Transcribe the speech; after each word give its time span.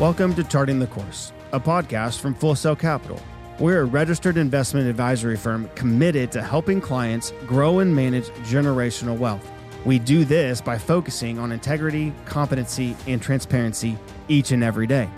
Welcome 0.00 0.34
to 0.36 0.42
Charting 0.42 0.78
the 0.78 0.86
Course, 0.86 1.32
a 1.52 1.60
podcast 1.60 2.20
from 2.20 2.34
Full 2.34 2.54
Sail 2.56 2.74
Capital. 2.74 3.20
We're 3.60 3.82
a 3.82 3.84
registered 3.84 4.38
investment 4.38 4.88
advisory 4.88 5.36
firm 5.36 5.68
committed 5.74 6.32
to 6.32 6.42
helping 6.42 6.80
clients 6.80 7.32
grow 7.46 7.80
and 7.80 7.94
manage 7.94 8.30
generational 8.48 9.16
wealth. 9.16 9.48
We 9.84 9.98
do 9.98 10.24
this 10.24 10.62
by 10.62 10.78
focusing 10.78 11.38
on 11.38 11.52
integrity, 11.52 12.12
competency, 12.24 12.96
and 13.06 13.20
transparency 13.20 13.98
each 14.28 14.50
and 14.50 14.64
every 14.64 14.86
day. 14.86 15.10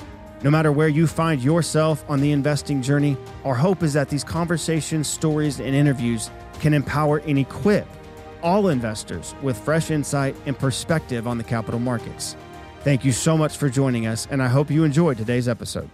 No 0.43 0.50
matter 0.50 0.73
where 0.73 0.89
you 0.89 1.07
find 1.07 1.41
yourself 1.41 2.04
on 2.09 2.21
the 2.21 2.32
investing 2.32 2.82
journey, 2.82 3.17
our 3.45 3.54
hope 3.54 3.85
is 3.85 3.93
that 3.93 4.11
these 4.11 4.25
conversations, 4.25 5.07
stories, 5.07 5.61
and 5.61 5.75
interviews 5.75 6.31
can 6.59 6.75
empower 6.75 7.18
and 7.18 7.39
equip 7.39 7.86
all 8.43 8.68
investors 8.68 9.36
with 9.41 9.57
fresh 9.57 9.93
insight 9.93 10.35
and 10.46 10.59
perspective 10.59 11.29
on 11.29 11.39
the 11.39 11.45
capital 11.45 11.81
markets. 11.81 12.36
Thank 12.85 13.03
you 13.03 13.13
so 13.13 13.39
much 13.39 13.57
for 13.57 13.71
joining 13.71 14.07
us, 14.07 14.29
and 14.31 14.43
I 14.43 14.49
hope 14.49 14.71
you 14.71 14.85
enjoyed 14.85 15.17
today's 15.17 15.49
episode. 15.49 15.89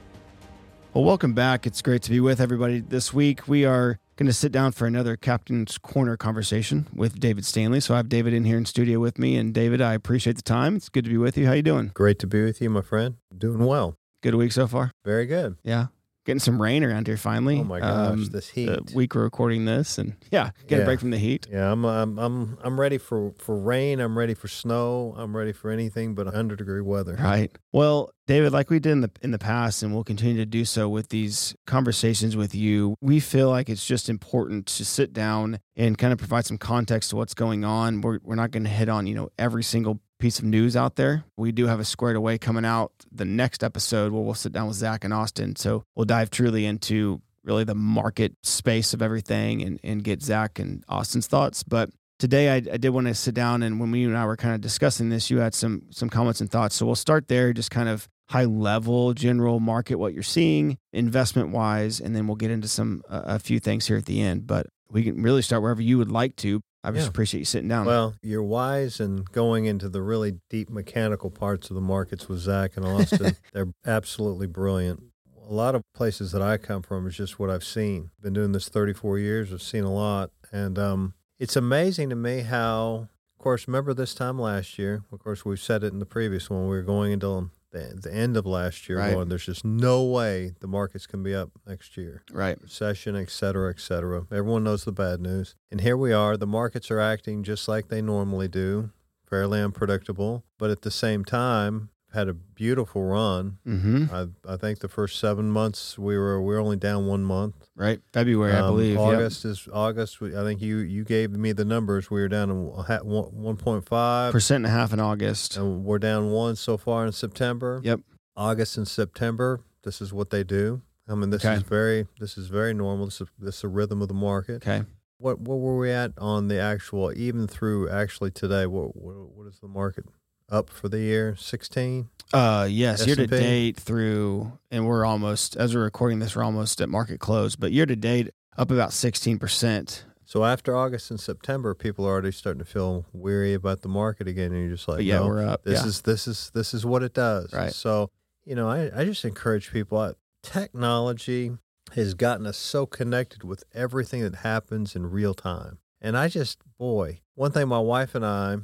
Well, 0.92 1.04
welcome 1.04 1.34
back. 1.34 1.64
It's 1.64 1.82
great 1.82 2.02
to 2.02 2.10
be 2.10 2.18
with 2.18 2.40
everybody 2.40 2.80
this 2.80 3.14
week. 3.14 3.46
We 3.46 3.64
are 3.64 4.00
going 4.16 4.26
to 4.26 4.32
sit 4.32 4.50
down 4.50 4.72
for 4.72 4.86
another 4.86 5.16
Captain's 5.16 5.78
Corner 5.78 6.16
conversation 6.16 6.88
with 6.92 7.20
David 7.20 7.46
Stanley. 7.46 7.78
So 7.78 7.94
I 7.94 7.98
have 7.98 8.08
David 8.08 8.34
in 8.34 8.44
here 8.44 8.56
in 8.56 8.66
studio 8.66 8.98
with 8.98 9.20
me, 9.20 9.36
and 9.36 9.54
David, 9.54 9.80
I 9.80 9.94
appreciate 9.94 10.34
the 10.34 10.42
time. 10.42 10.74
It's 10.74 10.88
good 10.88 11.04
to 11.04 11.10
be 11.10 11.16
with 11.16 11.38
you. 11.38 11.46
How 11.46 11.52
you 11.52 11.62
doing? 11.62 11.92
Great 11.94 12.18
to 12.18 12.26
be 12.26 12.42
with 12.42 12.60
you, 12.60 12.68
my 12.68 12.82
friend. 12.82 13.18
Doing 13.38 13.64
well. 13.64 13.94
Good 14.20 14.34
week 14.34 14.50
so 14.50 14.66
far. 14.66 14.90
Very 15.04 15.26
good. 15.26 15.58
Yeah, 15.62 15.86
getting 16.24 16.40
some 16.40 16.60
rain 16.60 16.84
around 16.84 17.06
here 17.06 17.16
finally. 17.16 17.60
Oh 17.60 17.64
my 17.64 17.80
gosh, 17.80 18.12
um, 18.12 18.24
this 18.26 18.48
heat. 18.48 18.66
The 18.66 18.94
week 18.94 19.14
we're 19.14 19.22
recording 19.22 19.64
this, 19.64 19.98
and 19.98 20.16
yeah, 20.30 20.50
get 20.66 20.76
yeah. 20.76 20.82
a 20.82 20.84
break 20.84 21.00
from 21.00 21.10
the 21.10 21.18
heat. 21.18 21.46
Yeah, 21.50 21.72
I'm 21.72 21.84
I'm 21.84 22.18
I'm 22.18 22.58
I'm 22.62 22.80
ready 22.80 22.98
for 22.98 23.32
for 23.38 23.58
rain. 23.58 24.00
I'm 24.00 24.16
ready 24.16 24.34
for 24.34 24.48
snow. 24.48 25.14
I'm 25.16 25.36
ready 25.36 25.52
for 25.52 25.70
anything 25.70 26.14
but 26.14 26.26
100 26.26 26.56
degree 26.56 26.80
weather. 26.80 27.16
Right. 27.20 27.50
Well, 27.72 28.12
David, 28.26 28.52
like 28.52 28.70
we 28.70 28.78
did 28.78 28.92
in 28.92 29.00
the 29.00 29.10
in 29.22 29.30
the 29.30 29.38
past, 29.38 29.82
and 29.82 29.92
we'll 29.92 30.04
continue 30.04 30.36
to 30.36 30.46
do 30.46 30.64
so 30.64 30.88
with 30.88 31.08
these 31.08 31.54
conversations 31.66 32.36
with 32.36 32.54
you. 32.54 32.94
We 33.00 33.20
feel 33.20 33.50
like 33.50 33.68
it's 33.68 33.86
just 33.86 34.08
important 34.08 34.66
to 34.66 34.84
sit 34.84 35.12
down 35.12 35.58
and 35.76 35.96
kind 35.98 36.12
of 36.12 36.18
provide 36.18 36.46
some 36.46 36.58
context 36.58 37.10
to 37.10 37.16
what's 37.16 37.34
going 37.34 37.64
on. 37.64 38.00
We're 38.00 38.20
we're 38.22 38.36
not 38.36 38.50
going 38.50 38.64
to 38.64 38.70
hit 38.70 38.88
on 38.88 39.06
you 39.06 39.14
know 39.14 39.30
every 39.38 39.62
single 39.62 40.00
piece 40.20 40.38
of 40.38 40.44
news 40.44 40.76
out 40.76 40.96
there. 40.96 41.24
We 41.36 41.50
do 41.50 41.66
have 41.66 41.80
a 41.80 41.84
squared 41.84 42.16
away 42.16 42.38
coming 42.38 42.64
out 42.64 42.92
the 43.10 43.24
next 43.24 43.64
episode 43.64 44.12
where 44.12 44.22
we'll 44.22 44.34
sit 44.34 44.52
down 44.52 44.68
with 44.68 44.76
Zach 44.76 45.04
and 45.04 45.12
Austin. 45.12 45.56
So 45.56 45.84
we'll 45.96 46.04
dive 46.04 46.30
truly 46.30 46.66
into 46.66 47.20
really 47.42 47.64
the 47.64 47.74
market 47.74 48.34
space 48.42 48.94
of 48.94 49.02
everything 49.02 49.62
and, 49.62 49.80
and 49.82 50.04
get 50.04 50.22
Zach 50.22 50.58
and 50.58 50.84
Austin's 50.88 51.26
thoughts. 51.26 51.62
But 51.62 51.90
today 52.18 52.50
I, 52.50 52.56
I 52.56 52.76
did 52.76 52.90
want 52.90 53.06
to 53.06 53.14
sit 53.14 53.34
down 53.34 53.62
and 53.62 53.80
when 53.80 53.90
we 53.90 54.04
and 54.04 54.16
I 54.16 54.26
were 54.26 54.36
kind 54.36 54.54
of 54.54 54.60
discussing 54.60 55.08
this, 55.08 55.30
you 55.30 55.38
had 55.38 55.54
some 55.54 55.84
some 55.90 56.10
comments 56.10 56.40
and 56.40 56.50
thoughts. 56.50 56.76
So 56.76 56.86
we'll 56.86 56.94
start 56.94 57.28
there, 57.28 57.52
just 57.52 57.70
kind 57.70 57.88
of 57.88 58.08
high 58.30 58.44
level 58.44 59.12
general 59.12 59.58
market 59.58 59.96
what 59.96 60.14
you're 60.14 60.22
seeing 60.22 60.78
investment 60.92 61.50
wise 61.50 61.98
and 61.98 62.14
then 62.14 62.28
we'll 62.28 62.36
get 62.36 62.48
into 62.48 62.68
some 62.68 63.02
uh, 63.08 63.22
a 63.24 63.38
few 63.40 63.58
things 63.58 63.88
here 63.88 63.96
at 63.96 64.04
the 64.04 64.20
end 64.20 64.46
but 64.46 64.68
we 64.88 65.02
can 65.02 65.20
really 65.20 65.42
start 65.42 65.60
wherever 65.60 65.82
you 65.82 65.98
would 65.98 66.12
like 66.12 66.36
to 66.36 66.60
I 66.82 66.90
just 66.92 67.04
yeah. 67.04 67.08
appreciate 67.10 67.40
you 67.40 67.44
sitting 67.44 67.68
down. 67.68 67.86
Well, 67.86 68.14
you're 68.22 68.42
wise 68.42 69.00
and 69.00 69.30
going 69.30 69.66
into 69.66 69.88
the 69.88 70.00
really 70.00 70.40
deep 70.48 70.70
mechanical 70.70 71.30
parts 71.30 71.68
of 71.68 71.74
the 71.74 71.82
markets 71.82 72.28
with 72.28 72.38
Zach 72.38 72.76
and 72.76 72.86
Austin. 72.86 73.36
They're 73.52 73.68
absolutely 73.86 74.46
brilliant. 74.46 75.02
A 75.46 75.52
lot 75.52 75.74
of 75.74 75.82
places 75.94 76.32
that 76.32 76.40
I 76.40 76.56
come 76.56 76.82
from 76.82 77.06
is 77.06 77.16
just 77.16 77.38
what 77.38 77.50
I've 77.50 77.64
seen. 77.64 78.10
Been 78.22 78.32
doing 78.32 78.52
this 78.52 78.68
34 78.68 79.18
years. 79.18 79.52
I've 79.52 79.62
seen 79.62 79.84
a 79.84 79.92
lot, 79.92 80.30
and 80.52 80.78
um, 80.78 81.14
it's 81.38 81.56
amazing 81.56 82.10
to 82.10 82.16
me 82.16 82.40
how. 82.40 83.08
Of 83.38 83.42
course, 83.44 83.66
remember 83.66 83.94
this 83.94 84.14
time 84.14 84.38
last 84.38 84.78
year. 84.78 85.02
Of 85.10 85.18
course, 85.18 85.46
we've 85.46 85.58
said 85.58 85.82
it 85.82 85.94
in 85.94 85.98
the 85.98 86.04
previous 86.04 86.50
one. 86.50 86.64
We 86.64 86.76
were 86.76 86.82
going 86.82 87.12
into 87.12 87.50
the, 87.70 87.98
the 88.02 88.12
end 88.12 88.36
of 88.36 88.46
last 88.46 88.88
year 88.88 88.98
right. 88.98 89.12
going, 89.12 89.28
there's 89.28 89.46
just 89.46 89.64
no 89.64 90.04
way 90.04 90.52
the 90.60 90.66
markets 90.66 91.06
can 91.06 91.22
be 91.22 91.34
up 91.34 91.50
next 91.66 91.96
year. 91.96 92.22
Right. 92.32 92.60
Recession, 92.60 93.16
et 93.16 93.30
cetera, 93.30 93.70
et 93.70 93.80
cetera. 93.80 94.26
Everyone 94.30 94.64
knows 94.64 94.84
the 94.84 94.92
bad 94.92 95.20
news. 95.20 95.54
And 95.70 95.80
here 95.80 95.96
we 95.96 96.12
are. 96.12 96.36
The 96.36 96.46
markets 96.46 96.90
are 96.90 97.00
acting 97.00 97.42
just 97.42 97.68
like 97.68 97.88
they 97.88 98.02
normally 98.02 98.48
do, 98.48 98.90
fairly 99.28 99.60
unpredictable. 99.60 100.44
But 100.58 100.70
at 100.70 100.82
the 100.82 100.90
same 100.90 101.24
time, 101.24 101.90
had 102.12 102.28
a 102.28 102.34
beautiful 102.34 103.02
run. 103.02 103.58
Mm-hmm. 103.66 104.06
I, 104.12 104.54
I 104.54 104.56
think 104.56 104.80
the 104.80 104.88
first 104.88 105.18
seven 105.18 105.50
months 105.50 105.98
we 105.98 106.16
were 106.16 106.42
we 106.42 106.54
are 106.54 106.58
only 106.58 106.76
down 106.76 107.06
one 107.06 107.22
month. 107.22 107.68
Right, 107.74 108.00
February, 108.12 108.52
um, 108.52 108.64
I 108.64 108.66
believe. 108.68 108.98
August 108.98 109.44
yep. 109.44 109.52
is 109.52 109.68
August. 109.72 110.22
I 110.22 110.42
think 110.42 110.60
you 110.60 110.78
you 110.78 111.04
gave 111.04 111.30
me 111.30 111.52
the 111.52 111.64
numbers. 111.64 112.10
We 112.10 112.20
were 112.20 112.28
down 112.28 112.50
one 112.50 113.56
point 113.56 113.86
five 113.86 114.32
percent 114.32 114.64
and 114.64 114.66
a 114.66 114.76
half 114.76 114.92
in 114.92 115.00
August, 115.00 115.56
and 115.56 115.84
we're 115.84 115.98
down 115.98 116.30
one 116.30 116.56
so 116.56 116.76
far 116.76 117.06
in 117.06 117.12
September. 117.12 117.80
Yep, 117.82 118.00
August 118.36 118.76
and 118.76 118.88
September. 118.88 119.60
This 119.82 120.00
is 120.00 120.12
what 120.12 120.30
they 120.30 120.44
do. 120.44 120.82
I 121.08 121.14
mean, 121.14 121.30
this 121.30 121.44
okay. 121.44 121.54
is 121.54 121.62
very 121.62 122.06
this 122.18 122.36
is 122.36 122.48
very 122.48 122.74
normal. 122.74 123.06
This 123.06 123.20
is 123.20 123.28
this 123.38 123.58
is 123.58 123.64
a 123.64 123.68
rhythm 123.68 124.02
of 124.02 124.08
the 124.08 124.14
market. 124.14 124.66
Okay. 124.66 124.84
What 125.18 125.40
what 125.40 125.56
were 125.56 125.76
we 125.76 125.90
at 125.90 126.12
on 126.18 126.48
the 126.48 126.60
actual 126.60 127.12
even 127.16 127.46
through 127.46 127.90
actually 127.90 128.30
today? 128.30 128.66
What 128.66 128.96
what, 128.96 129.14
what 129.34 129.46
is 129.46 129.58
the 129.60 129.68
market? 129.68 130.04
Up 130.50 130.70
for 130.70 130.88
the 130.88 130.98
year 130.98 131.36
16 131.36 132.08
uh 132.32 132.66
yes 132.70 133.00
S&P? 133.00 133.06
year 133.08 133.16
to 133.16 133.26
date 133.26 133.76
through 133.76 134.58
and 134.70 134.86
we're 134.86 135.04
almost 135.04 135.56
as 135.56 135.74
we're 135.74 135.82
recording 135.82 136.18
this 136.18 136.36
we're 136.36 136.42
almost 136.42 136.80
at 136.80 136.88
market 136.88 137.20
close 137.20 137.56
but 137.56 137.72
year 137.72 137.86
to 137.86 137.96
date 137.96 138.30
up 138.56 138.70
about 138.70 138.90
16% 138.90 140.02
so 140.24 140.44
after 140.44 140.76
august 140.76 141.10
and 141.10 141.20
september 141.20 141.74
people 141.74 142.06
are 142.06 142.10
already 142.10 142.32
starting 142.32 142.58
to 142.58 142.64
feel 142.64 143.06
weary 143.12 143.54
about 143.54 143.82
the 143.82 143.88
market 143.88 144.28
again 144.28 144.52
and 144.52 144.60
you're 144.62 144.76
just 144.76 144.88
like 144.88 144.98
but 144.98 145.04
yeah 145.04 145.18
no, 145.18 145.26
we're 145.26 145.46
up 145.46 145.62
this 145.64 145.80
yeah. 145.80 145.86
is 145.86 146.02
this 146.02 146.26
is 146.26 146.50
this 146.54 146.74
is 146.74 146.84
what 146.84 147.02
it 147.02 147.14
does. 147.14 147.52
Right. 147.52 147.72
So 147.72 148.10
you 148.44 148.54
know 148.54 148.68
i, 148.68 148.90
I 148.94 149.04
just 149.04 149.24
encourage 149.24 149.72
people 149.72 149.98
uh, 149.98 150.14
technology 150.42 151.52
has 151.94 152.14
gotten 152.14 152.46
us 152.46 152.56
so 152.56 152.86
connected 152.86 153.42
with 153.44 153.64
everything 153.74 154.22
that 154.22 154.36
happens 154.36 154.94
in 154.94 155.10
real 155.10 155.34
time. 155.34 155.78
And 156.00 156.16
i 156.16 156.28
just 156.28 156.58
boy 156.78 157.20
one 157.34 157.52
thing 157.52 157.68
my 157.68 157.78
wife 157.78 158.14
and 158.14 158.24
i 158.24 158.56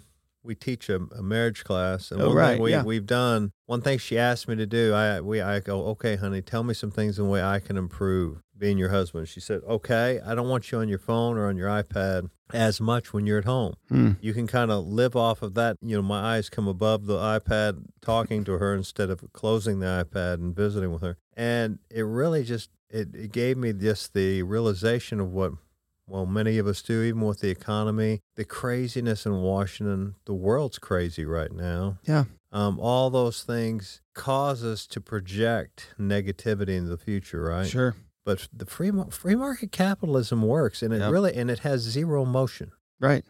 we 0.46 0.54
teach 0.54 0.88
a, 0.88 1.00
a 1.16 1.22
marriage 1.22 1.64
class, 1.64 2.10
and 2.10 2.22
oh, 2.22 2.28
one 2.28 2.36
right, 2.36 2.52
thing 2.54 2.62
we, 2.62 2.70
yeah. 2.70 2.82
we've 2.82 3.06
done, 3.06 3.52
one 3.66 3.82
thing 3.82 3.98
she 3.98 4.16
asked 4.16 4.48
me 4.48 4.56
to 4.56 4.66
do, 4.66 4.94
I 4.94 5.20
we 5.20 5.40
I 5.40 5.60
go, 5.60 5.84
okay, 5.88 6.16
honey, 6.16 6.40
tell 6.40 6.62
me 6.62 6.72
some 6.72 6.90
things 6.90 7.18
in 7.18 7.24
the 7.24 7.30
way 7.30 7.42
I 7.42 7.58
can 7.58 7.76
improve 7.76 8.42
being 8.56 8.78
your 8.78 8.90
husband. 8.90 9.28
She 9.28 9.40
said, 9.40 9.60
okay, 9.68 10.20
I 10.24 10.34
don't 10.34 10.48
want 10.48 10.72
you 10.72 10.78
on 10.78 10.88
your 10.88 10.98
phone 10.98 11.36
or 11.36 11.48
on 11.48 11.56
your 11.56 11.68
iPad 11.68 12.30
as 12.54 12.80
much 12.80 13.12
when 13.12 13.26
you're 13.26 13.38
at 13.38 13.44
home. 13.44 13.74
Hmm. 13.88 14.12
You 14.20 14.32
can 14.32 14.46
kind 14.46 14.70
of 14.70 14.86
live 14.86 15.16
off 15.16 15.42
of 15.42 15.54
that. 15.54 15.76
You 15.82 15.96
know, 15.96 16.02
my 16.02 16.36
eyes 16.36 16.48
come 16.48 16.68
above 16.68 17.06
the 17.06 17.16
iPad 17.16 17.84
talking 18.00 18.44
to 18.44 18.52
her 18.52 18.74
instead 18.74 19.10
of 19.10 19.24
closing 19.32 19.80
the 19.80 19.86
iPad 19.86 20.34
and 20.34 20.54
visiting 20.54 20.92
with 20.92 21.02
her, 21.02 21.18
and 21.36 21.80
it 21.90 22.02
really 22.02 22.44
just 22.44 22.70
it, 22.88 23.14
it 23.14 23.32
gave 23.32 23.56
me 23.56 23.72
just 23.72 24.14
the 24.14 24.42
realization 24.42 25.20
of 25.20 25.32
what 25.32 25.52
well, 26.08 26.26
many 26.26 26.58
of 26.58 26.66
us 26.66 26.82
do, 26.82 27.02
even 27.02 27.22
with 27.22 27.40
the 27.40 27.50
economy, 27.50 28.20
the 28.36 28.44
craziness 28.44 29.26
in 29.26 29.40
Washington. 29.40 30.14
The 30.24 30.34
world's 30.34 30.78
crazy 30.78 31.24
right 31.24 31.52
now. 31.52 31.98
Yeah. 32.04 32.24
Um, 32.52 32.78
all 32.78 33.10
those 33.10 33.42
things 33.42 34.00
cause 34.14 34.64
us 34.64 34.86
to 34.88 35.00
project 35.00 35.94
negativity 35.98 36.76
in 36.76 36.88
the 36.88 36.96
future, 36.96 37.42
right? 37.42 37.66
Sure. 37.66 37.96
But 38.24 38.48
the 38.52 38.66
free 38.66 38.90
free 39.10 39.36
market 39.36 39.72
capitalism 39.72 40.42
works, 40.42 40.82
and 40.82 40.92
it 40.92 41.00
yep. 41.00 41.10
really 41.12 41.34
and 41.34 41.50
it 41.50 41.60
has 41.60 41.82
zero 41.82 42.24
motion. 42.24 42.72
Right. 42.98 43.24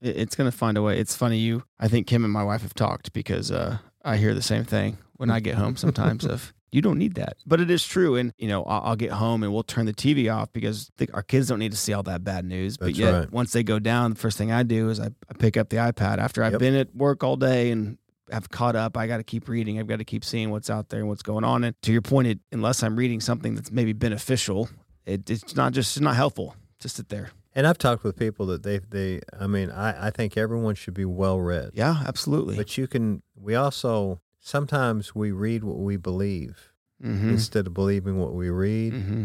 It's 0.00 0.36
going 0.36 0.48
to 0.48 0.56
find 0.56 0.78
a 0.78 0.82
way. 0.82 0.98
It's 0.98 1.16
funny. 1.16 1.38
You, 1.38 1.64
I 1.80 1.88
think 1.88 2.06
Kim 2.06 2.22
and 2.22 2.32
my 2.32 2.44
wife 2.44 2.62
have 2.62 2.74
talked 2.74 3.12
because 3.12 3.50
uh, 3.50 3.78
I 4.04 4.16
hear 4.16 4.32
the 4.32 4.42
same 4.42 4.64
thing 4.64 4.98
when 5.16 5.28
I 5.28 5.40
get 5.40 5.56
home 5.56 5.76
sometimes 5.76 6.24
of 6.24 6.52
you 6.70 6.82
don't 6.82 6.98
need 6.98 7.14
that. 7.14 7.36
But 7.46 7.60
it 7.60 7.70
is 7.70 7.84
true. 7.86 8.16
And, 8.16 8.32
you 8.38 8.48
know, 8.48 8.62
I'll, 8.64 8.82
I'll 8.90 8.96
get 8.96 9.10
home 9.12 9.42
and 9.42 9.52
we'll 9.52 9.62
turn 9.62 9.86
the 9.86 9.92
TV 9.94 10.32
off 10.34 10.52
because 10.52 10.90
the, 10.98 11.08
our 11.14 11.22
kids 11.22 11.48
don't 11.48 11.58
need 11.58 11.72
to 11.72 11.78
see 11.78 11.92
all 11.92 12.02
that 12.04 12.24
bad 12.24 12.44
news. 12.44 12.76
But 12.76 12.86
That's 12.86 12.98
yet, 12.98 13.12
right. 13.12 13.32
once 13.32 13.52
they 13.52 13.62
go 13.62 13.78
down, 13.78 14.10
the 14.14 14.18
first 14.18 14.36
thing 14.38 14.52
I 14.52 14.62
do 14.62 14.90
is 14.90 15.00
I, 15.00 15.06
I 15.06 15.34
pick 15.38 15.56
up 15.56 15.70
the 15.70 15.76
iPad 15.78 16.18
after 16.18 16.42
I've 16.42 16.52
Yep. 16.52 16.60
been 16.60 16.74
at 16.74 16.94
work 16.94 17.24
all 17.24 17.36
day 17.36 17.70
and 17.70 17.96
have 18.30 18.50
caught 18.50 18.76
up. 18.76 18.96
I 18.96 19.06
got 19.06 19.16
to 19.18 19.24
keep 19.24 19.48
reading. 19.48 19.78
I've 19.80 19.86
got 19.86 19.96
to 20.00 20.04
keep 20.04 20.24
seeing 20.24 20.50
what's 20.50 20.68
out 20.68 20.90
there 20.90 21.00
and 21.00 21.08
what's 21.08 21.22
going 21.22 21.44
on. 21.44 21.64
And 21.64 21.74
to 21.82 21.92
your 21.92 22.02
point, 22.02 22.28
it, 22.28 22.38
unless 22.52 22.82
I'm 22.82 22.96
reading 22.96 23.20
something 23.20 23.54
that's 23.54 23.70
maybe 23.72 23.94
beneficial, 23.94 24.68
it, 25.06 25.30
it's 25.30 25.56
not 25.56 25.72
just 25.72 25.96
it's 25.96 26.02
not 26.02 26.16
helpful 26.16 26.54
to 26.80 26.88
sit 26.90 27.08
there. 27.08 27.30
And 27.54 27.66
I've 27.66 27.78
talked 27.78 28.04
with 28.04 28.16
people 28.16 28.44
that 28.46 28.62
they 28.62 28.78
they 28.90 29.20
I 29.40 29.46
mean 29.46 29.70
I, 29.70 30.08
I 30.08 30.10
think 30.10 30.36
everyone 30.36 30.74
should 30.74 30.92
be 30.94 31.06
well 31.06 31.40
read. 31.40 31.70
Yeah, 31.72 32.02
absolutely. 32.06 32.56
But 32.56 32.76
you 32.76 32.86
can 32.86 33.22
we 33.34 33.54
also 33.54 34.20
sometimes 34.48 35.14
we 35.14 35.30
read 35.30 35.62
what 35.62 35.78
we 35.78 35.96
believe 35.96 36.72
mm-hmm. 37.02 37.30
instead 37.30 37.66
of 37.66 37.74
believing 37.74 38.18
what 38.18 38.34
we 38.34 38.48
read. 38.48 38.94
Mm-hmm. 38.94 39.24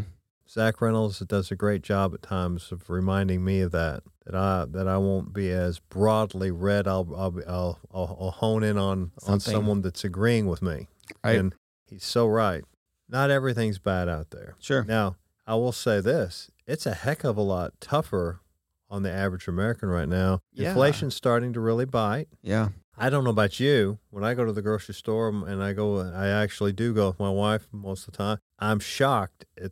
Zach 0.50 0.81
Reynolds 0.81 1.20
does 1.20 1.50
a 1.50 1.56
great 1.56 1.81
job 1.81 2.14
at 2.14 2.22
times 2.22 2.72
of 2.72 2.90
reminding 2.90 3.44
me 3.44 3.62
of 3.62 3.72
that. 3.72 4.04
That 4.25 4.36
I 4.36 4.66
that 4.70 4.88
I 4.88 4.98
won't 4.98 5.34
be 5.34 5.50
as 5.50 5.80
broadly 5.80 6.52
read. 6.52 6.88
I'll 6.88 7.08
I'll 7.16 7.34
I'll, 7.48 7.80
I'll, 7.94 8.18
I'll 8.20 8.31
hone 8.31 8.64
in 8.64 8.78
on 8.78 9.12
Something. 9.20 9.34
on 9.34 9.40
someone 9.40 9.81
that's 9.81 10.04
agreeing 10.04 10.48
with 10.48 10.62
me. 10.62 10.88
Right. 11.24 11.38
And 11.38 11.56
he's 11.90 12.06
so 12.06 12.28
right. 12.28 12.64
Not 13.10 13.31
everything's 13.31 13.80
bad 13.80 14.08
out 14.08 14.31
there. 14.31 14.56
Sure. 14.60 14.84
Now 14.84 15.16
I 15.48 15.56
will 15.56 15.72
say 15.72 16.00
this: 16.00 16.52
it's 16.68 16.86
a 16.86 16.94
heck 16.94 17.24
of 17.24 17.36
a 17.36 17.42
lot 17.42 17.74
tougher 17.81 18.42
on 18.90 19.04
the 19.04 19.12
average 19.12 19.48
American 19.48 19.90
right 19.90 20.08
now. 20.08 20.40
Yeah. 20.54 20.69
Inflation's 20.69 21.16
starting 21.16 21.52
to 21.54 21.60
really 21.60 21.86
bite. 21.86 22.28
Yeah. 22.42 22.69
I 22.98 23.10
don't 23.10 23.24
know 23.24 23.31
about 23.31 23.60
you. 23.60 24.00
When 24.12 24.24
I 24.24 24.34
go 24.34 24.45
to 24.45 24.51
the 24.54 24.62
grocery 24.62 24.94
store 24.95 25.30
and 25.30 25.63
I 25.63 25.74
go, 25.74 26.00
I 26.00 26.28
actually 26.28 26.74
do 26.74 26.94
go 26.94 27.07
with 27.07 27.19
my 27.19 27.30
wife 27.30 27.68
most 27.72 28.07
of 28.07 28.12
the 28.13 28.18
time. 28.18 28.38
I'm 28.60 28.80
shocked 28.80 29.45
at 29.57 29.72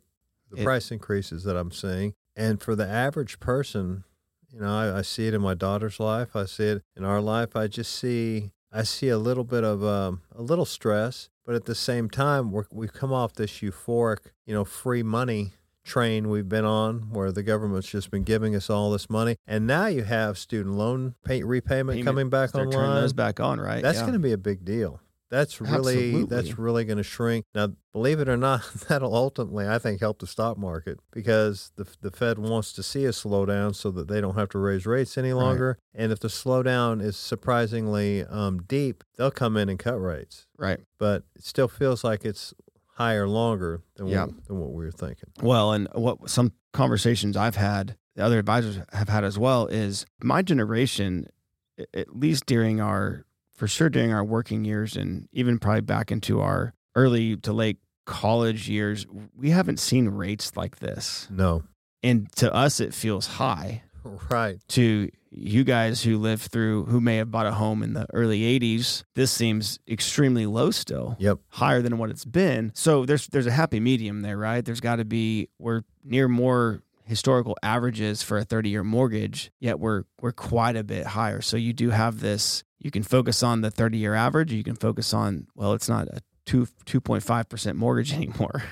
the 0.50 0.60
It- 0.60 0.64
price 0.64 0.90
increases 0.90 1.44
that 1.44 1.56
I'm 1.56 1.70
seeing. 1.70 2.14
And 2.34 2.60
for 2.60 2.74
the 2.74 2.86
average 2.86 3.38
person, 3.40 4.04
you 4.50 4.60
know, 4.60 4.74
I, 4.74 4.98
I 4.98 5.02
see 5.02 5.26
it 5.28 5.34
in 5.34 5.40
my 5.42 5.54
daughter's 5.54 6.00
life. 6.00 6.34
I 6.34 6.46
see 6.46 6.64
it 6.64 6.82
in 6.96 7.04
our 7.04 7.20
life. 7.20 7.54
I 7.54 7.68
just 7.68 7.92
see, 7.92 8.52
I 8.72 8.82
see 8.82 9.08
a 9.08 9.18
little 9.18 9.44
bit 9.44 9.64
of 9.64 9.84
um, 9.84 10.22
a 10.34 10.42
little 10.42 10.64
stress, 10.64 11.28
but 11.46 11.54
at 11.54 11.66
the 11.66 11.74
same 11.74 12.08
time, 12.10 12.50
we're, 12.50 12.64
we've 12.72 12.92
come 12.92 13.12
off 13.12 13.34
this 13.34 13.60
euphoric, 13.60 14.32
you 14.46 14.54
know, 14.54 14.64
free 14.64 15.02
money 15.02 15.52
train 15.84 16.28
we've 16.28 16.48
been 16.48 16.64
on 16.64 17.10
where 17.10 17.32
the 17.32 17.42
government's 17.42 17.88
just 17.88 18.10
been 18.10 18.22
giving 18.22 18.54
us 18.54 18.70
all 18.70 18.90
this 18.90 19.10
money 19.10 19.36
and 19.46 19.66
now 19.66 19.86
you 19.86 20.04
have 20.04 20.38
student 20.38 20.76
loan 20.76 21.14
pay, 21.24 21.42
repayment 21.42 21.96
Payment, 21.96 22.04
coming 22.06 22.30
back 22.30 22.52
They're 22.52 22.66
turning 22.66 22.94
those 22.94 23.12
back 23.12 23.40
on, 23.40 23.60
right? 23.60 23.82
that's 23.82 23.98
Yeah. 23.98 24.02
going 24.02 24.12
to 24.14 24.18
be 24.18 24.32
a 24.32 24.38
big 24.38 24.64
deal. 24.64 25.00
That's 25.30 25.62
really 25.62 26.08
Absolutely. 26.10 26.24
that's 26.24 26.58
really 26.58 26.84
going 26.84 26.98
to 26.98 27.02
shrink. 27.02 27.46
Now, 27.54 27.68
believe 27.94 28.20
it 28.20 28.28
or 28.28 28.36
not, 28.36 28.70
that'll 28.88 29.14
ultimately, 29.14 29.66
I 29.66 29.78
think, 29.78 30.00
help 30.00 30.18
the 30.18 30.26
stock 30.26 30.58
market 30.58 30.98
because 31.10 31.72
the 31.76 31.86
the 32.02 32.10
Fed 32.10 32.38
wants 32.38 32.74
to 32.74 32.82
see 32.82 33.06
a 33.06 33.12
slowdown 33.12 33.74
so 33.74 33.90
that 33.92 34.08
they 34.08 34.20
don't 34.20 34.34
have 34.34 34.50
to 34.50 34.58
raise 34.58 34.84
rates 34.84 35.16
any 35.16 35.32
Right. 35.32 35.42
longer. 35.42 35.78
And 35.94 36.12
if 36.12 36.20
the 36.20 36.28
slowdown 36.28 37.00
is 37.02 37.16
surprisingly 37.16 38.24
um, 38.24 38.62
deep, 38.68 39.04
they'll 39.16 39.30
come 39.30 39.56
in 39.56 39.70
and 39.70 39.78
cut 39.78 39.96
rates. 40.00 40.46
right. 40.58 40.80
But 40.98 41.24
it 41.34 41.44
still 41.44 41.68
feels 41.68 42.04
like 42.04 42.24
it's 42.26 42.52
higher 42.94 43.26
longer 43.28 43.80
than 43.96 44.08
Yeah. 44.08 44.26
what, 44.26 44.44
than 44.46 44.58
what 44.60 44.70
we 44.72 44.84
were 44.84 44.90
thinking. 44.90 45.30
Well, 45.42 45.72
and 45.72 45.88
what 45.94 46.28
some 46.30 46.52
conversations 46.72 47.36
I've 47.36 47.56
had, 47.56 47.96
the 48.16 48.24
other 48.24 48.38
advisors 48.38 48.78
have 48.92 49.08
had 49.08 49.24
as 49.24 49.38
well, 49.38 49.66
is 49.66 50.04
my 50.22 50.42
generation, 50.42 51.26
at 51.94 52.14
least 52.16 52.46
during 52.46 52.80
our, 52.80 53.24
for 53.54 53.66
sure 53.66 53.88
during 53.88 54.12
our 54.12 54.24
working 54.24 54.64
years, 54.64 54.96
and 54.96 55.28
even 55.32 55.58
probably 55.58 55.80
back 55.82 56.12
into 56.12 56.40
our 56.40 56.74
early 56.94 57.36
to 57.38 57.52
late 57.52 57.78
college 58.04 58.68
years, 58.68 59.06
we 59.36 59.50
haven't 59.50 59.78
seen 59.78 60.08
rates 60.08 60.56
like 60.56 60.78
this. 60.80 61.26
No, 61.30 61.62
And 62.02 62.30
to 62.36 62.52
us, 62.52 62.80
it 62.80 62.92
feels 62.92 63.26
high. 63.26 63.84
right. 64.30 64.58
To 64.68 65.10
you 65.30 65.64
guys 65.64 66.02
who 66.02 66.18
lived 66.18 66.42
through, 66.50 66.84
who 66.84 67.00
may 67.00 67.16
have 67.16 67.30
bought 67.30 67.46
a 67.46 67.52
home 67.52 67.82
in 67.82 67.94
the 67.94 68.06
early 68.12 68.40
80s, 68.60 69.02
this 69.14 69.30
seems 69.30 69.78
extremely 69.88 70.44
low 70.46 70.70
still 70.70 71.16
Yep. 71.18 71.38
higher 71.48 71.80
than 71.82 71.96
what 71.98 72.10
it's 72.10 72.24
been. 72.24 72.70
So 72.74 73.06
there's 73.06 73.26
there's 73.28 73.46
a 73.46 73.50
happy 73.52 73.80
medium 73.80 74.20
there, 74.20 74.36
right? 74.36 74.64
There's 74.64 74.80
got 74.80 74.96
to 74.96 75.04
be 75.04 75.48
we're 75.58 75.82
near 76.04 76.28
more 76.28 76.82
historical 77.04 77.56
averages 77.62 78.22
for 78.22 78.38
a 78.38 78.44
30 78.44 78.68
year 78.70 78.84
mortgage, 78.84 79.50
yet 79.58 79.78
we're 79.80 80.04
we're 80.20 80.32
quite 80.32 80.76
a 80.76 80.84
bit 80.84 81.06
higher. 81.06 81.40
So 81.40 81.56
you 81.56 81.72
do 81.72 81.90
have 81.90 82.20
this. 82.20 82.62
You 82.78 82.90
can 82.90 83.02
focus 83.02 83.42
on 83.42 83.60
the 83.62 83.70
30 83.70 83.98
year 83.98 84.14
average. 84.14 84.52
You 84.52 84.64
can 84.64 84.76
focus 84.76 85.14
on 85.14 85.46
well, 85.54 85.72
it's 85.72 85.88
not 85.88 86.08
a 86.08 86.20
two 86.44 86.66
2.5 86.84 87.48
percent 87.48 87.78
mortgage 87.78 88.12
anymore. 88.20 88.64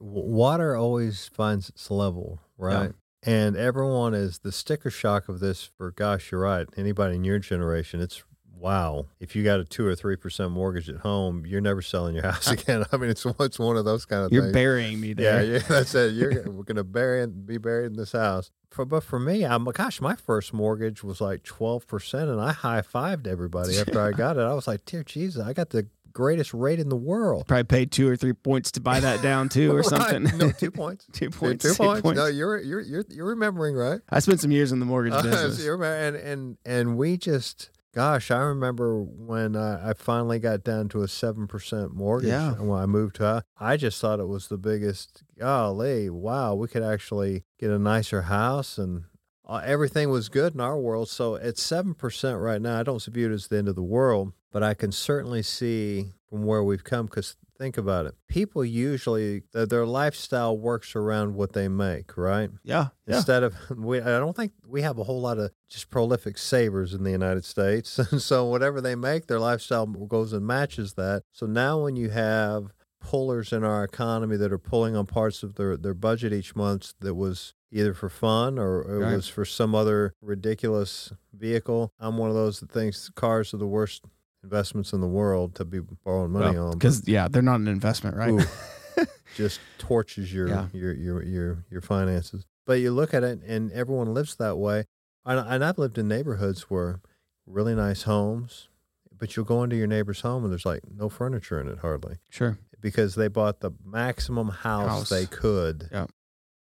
Water 0.00 0.76
always 0.76 1.28
finds 1.34 1.68
its 1.68 1.90
level, 1.90 2.40
right? 2.56 2.92
And 3.24 3.56
everyone 3.56 4.14
is 4.14 4.38
the 4.40 4.52
sticker 4.52 4.90
shock 4.90 5.28
of 5.28 5.40
this 5.40 5.64
for 5.64 5.90
gosh, 5.90 6.30
you're 6.30 6.40
right. 6.40 6.66
Anybody 6.76 7.16
in 7.16 7.24
your 7.24 7.38
generation, 7.40 8.00
it's 8.00 8.22
wow. 8.56 9.06
If 9.20 9.34
you 9.34 9.42
got 9.44 9.58
a 9.60 9.64
two 9.64 9.86
or 9.86 9.94
three 9.96 10.14
percent 10.16 10.52
mortgage 10.52 10.88
at 10.88 10.98
home, 10.98 11.44
you're 11.44 11.60
never 11.60 11.82
selling 11.82 12.14
your 12.14 12.24
house 12.30 12.48
again. 12.50 12.84
I 12.92 12.96
mean, 12.96 13.10
it's 13.10 13.26
it's 13.40 13.58
one 13.58 13.76
of 13.76 13.84
those 13.84 14.04
kind 14.04 14.24
of 14.24 14.32
You're 14.32 14.44
things. 14.44 14.52
burying 14.52 15.00
me 15.00 15.14
there. 15.14 15.42
yeah, 15.42 15.52
yeah, 15.54 15.58
that's 15.68 15.94
it. 15.96 16.14
You're 16.14 16.42
we're 16.50 16.62
gonna 16.62 16.84
bury 16.84 17.22
it, 17.22 17.44
be 17.46 17.58
buried 17.58 17.86
in 17.86 17.92
this 17.94 18.12
house. 18.12 18.50
For 18.70 18.84
but 18.84 19.02
for 19.02 19.18
me, 19.18 19.44
I'm 19.44 19.64
gosh, 19.64 20.00
my 20.00 20.14
first 20.14 20.52
mortgage 20.52 21.02
was 21.02 21.20
like 21.20 21.42
twelve 21.42 21.86
percent, 21.88 22.30
and 22.30 22.40
I 22.40 22.52
high 22.52 22.82
fived 22.82 23.26
everybody 23.26 23.78
after 23.78 24.00
I 24.00 24.12
got 24.12 24.36
it. 24.36 24.42
I 24.42 24.54
was 24.54 24.68
like, 24.68 24.84
dear 24.84 25.02
Jesus, 25.02 25.42
I 25.44 25.52
got 25.54 25.70
the 25.70 25.88
greatest 26.18 26.52
rate 26.52 26.80
in 26.80 26.88
the 26.88 26.96
world. 26.96 27.46
Probably 27.46 27.62
paid 27.64 27.92
two 27.92 28.08
or 28.08 28.16
three 28.16 28.32
points 28.32 28.72
to 28.72 28.80
buy 28.80 28.98
that 28.98 29.22
down 29.22 29.48
too, 29.48 29.70
or 29.72 29.76
Right. 29.82 29.86
something. 29.86 30.24
No, 30.36 30.50
two 30.50 30.72
points. 30.72 31.06
two 31.12 31.30
points. 31.30 31.62
Two, 31.64 31.70
two 31.74 32.00
points. 32.02 32.16
No, 32.18 32.26
you're 32.26 32.58
you're 32.60 32.80
you're 32.80 33.04
you're 33.08 33.26
remembering 33.26 33.76
right. 33.76 34.00
I 34.10 34.18
spent 34.18 34.40
some 34.40 34.50
years 34.50 34.72
in 34.72 34.80
the 34.80 34.86
mortgage 34.86 35.12
Uh, 35.16 35.22
business. 35.22 35.58
so 35.58 35.64
you 35.64 35.70
remember- 35.72 35.96
and 35.96 36.16
and 36.16 36.56
and 36.66 36.96
we 36.98 37.16
just 37.16 37.70
gosh, 37.94 38.30
I 38.30 38.38
remember 38.40 39.00
when 39.02 39.56
I, 39.56 39.90
I 39.90 39.92
finally 39.94 40.38
got 40.38 40.62
down 40.64 40.88
to 40.90 41.02
a 41.02 41.08
seven 41.08 41.46
percent 41.46 41.94
mortgage. 41.94 42.28
Yeah. 42.30 42.54
and 42.54 42.68
when 42.68 42.80
I 42.80 42.86
moved 42.86 43.16
to, 43.16 43.42
I 43.58 43.76
just 43.76 44.00
thought 44.00 44.18
it 44.20 44.28
was 44.28 44.48
the 44.48 44.58
biggest. 44.58 45.22
Golly, 45.38 46.10
wow, 46.10 46.54
we 46.54 46.68
could 46.68 46.82
actually 46.82 47.44
get 47.58 47.70
a 47.70 47.78
nicer 47.78 48.22
house 48.22 48.76
and. 48.78 49.04
Uh, 49.50 49.62
everything 49.64 50.10
was 50.10 50.28
good 50.28 50.52
in 50.52 50.60
our 50.60 50.78
world. 50.78 51.08
So 51.08 51.36
at 51.36 51.54
7% 51.54 52.38
right 52.38 52.60
now, 52.60 52.80
I 52.80 52.82
don't 52.82 53.02
view 53.02 53.30
it 53.30 53.32
as 53.32 53.46
the 53.48 53.56
end 53.56 53.66
of 53.68 53.76
the 53.76 53.82
world, 53.82 54.34
but 54.52 54.62
I 54.62 54.74
can 54.74 54.92
certainly 54.92 55.42
see 55.42 56.12
from 56.28 56.44
where 56.44 56.62
we've 56.62 56.84
come 56.84 57.06
because 57.06 57.36
think 57.58 57.76
about 57.76 58.06
it. 58.06 58.14
People 58.28 58.64
usually, 58.64 59.42
their, 59.52 59.84
lifestyle 59.84 60.56
works 60.56 60.94
around 60.94 61.34
what 61.34 61.54
they 61.54 61.66
make, 61.68 62.16
right? 62.16 62.50
yeah, 62.62 62.88
yeah. 63.06 63.16
instead 63.16 63.42
of 63.42 63.54
we 63.76 64.00
I 64.00 64.18
don't 64.18 64.36
think 64.36 64.52
we 64.66 64.82
have 64.82 64.98
a 64.98 65.04
whole 65.04 65.20
lot 65.20 65.38
of 65.38 65.50
just 65.68 65.90
prolific 65.90 66.38
savers 66.38 66.94
in 66.94 67.02
the 67.02 67.10
United 67.10 67.44
States. 67.44 67.98
And 68.12 68.22
so 68.22 68.44
whatever 68.44 68.80
they 68.80 68.94
make, 68.94 69.26
their 69.26 69.40
lifestyle 69.40 69.86
goes 69.86 70.32
and 70.32 70.46
matches 70.46 70.94
that. 70.94 71.22
So 71.32 71.46
now 71.46 71.82
when 71.82 71.96
you 71.96 72.10
have 72.10 72.72
pullers 73.00 73.52
in 73.52 73.64
our 73.64 73.84
economy 73.84 74.36
that 74.36 74.52
are 74.52 74.58
pulling 74.58 74.94
on 74.96 75.06
parts 75.06 75.42
of 75.42 75.54
their, 75.54 75.76
their 75.76 75.94
budget 75.94 76.32
each 76.32 76.54
month 76.56 76.94
that 77.00 77.14
was 77.14 77.54
either 77.70 77.94
for 77.94 78.08
fun 78.08 78.58
or 78.58 78.82
it 78.82 78.98
Right. 78.98 79.14
was 79.16 79.28
for 79.28 79.44
some 79.44 79.74
other 79.74 80.14
ridiculous 80.22 81.12
vehicle. 81.32 81.92
I'm 81.98 82.16
one 82.18 82.28
of 82.28 82.34
those 82.34 82.60
that 82.60 82.70
thinks 82.72 83.08
cars 83.10 83.52
are 83.54 83.58
the 83.58 83.66
worst 83.66 84.04
investments 84.42 84.92
in 84.92 85.00
the 85.00 85.06
world 85.08 85.54
to 85.56 85.64
be 85.64 85.80
borrowing 86.04 86.30
money 86.32 86.56
on. 86.56 86.72
because 86.72 87.06
yeah, 87.08 87.28
they're 87.28 87.42
not 87.42 87.60
an 87.60 87.68
investment, 87.68 88.16
right? 88.16 88.30
Ooh, 88.30 89.04
just 89.36 89.60
torches 89.78 90.32
your, 90.32 90.48
Yeah. 90.48 90.66
your 90.72 90.92
your 90.94 91.22
your 91.22 91.64
your 91.70 91.80
finances. 91.80 92.44
But 92.66 92.80
you 92.80 92.90
look 92.92 93.14
at 93.14 93.24
it, 93.24 93.40
and 93.46 93.72
everyone 93.72 94.12
lives 94.12 94.36
that 94.36 94.56
way. 94.58 94.84
And, 95.24 95.40
and 95.40 95.64
I've 95.64 95.78
lived 95.78 95.98
in 95.98 96.06
neighborhoods 96.08 96.62
where 96.70 97.00
really 97.46 97.74
nice 97.74 98.02
homes, 98.02 98.68
but 99.16 99.34
you'll 99.36 99.44
go 99.46 99.62
into 99.62 99.76
your 99.76 99.86
neighbor's 99.86 100.20
home 100.20 100.42
and 100.44 100.52
there's 100.52 100.66
like 100.66 100.80
no 100.94 101.08
furniture 101.08 101.60
in 101.60 101.66
it 101.68 101.78
hardly 101.78 102.16
Sure. 102.28 102.58
because 102.80 103.14
they 103.14 103.28
bought 103.28 103.60
the 103.60 103.70
maximum 103.84 104.48
house, 104.50 104.88
House. 104.88 105.08
they 105.08 105.26
could. 105.26 105.88
Yep. 105.92 106.10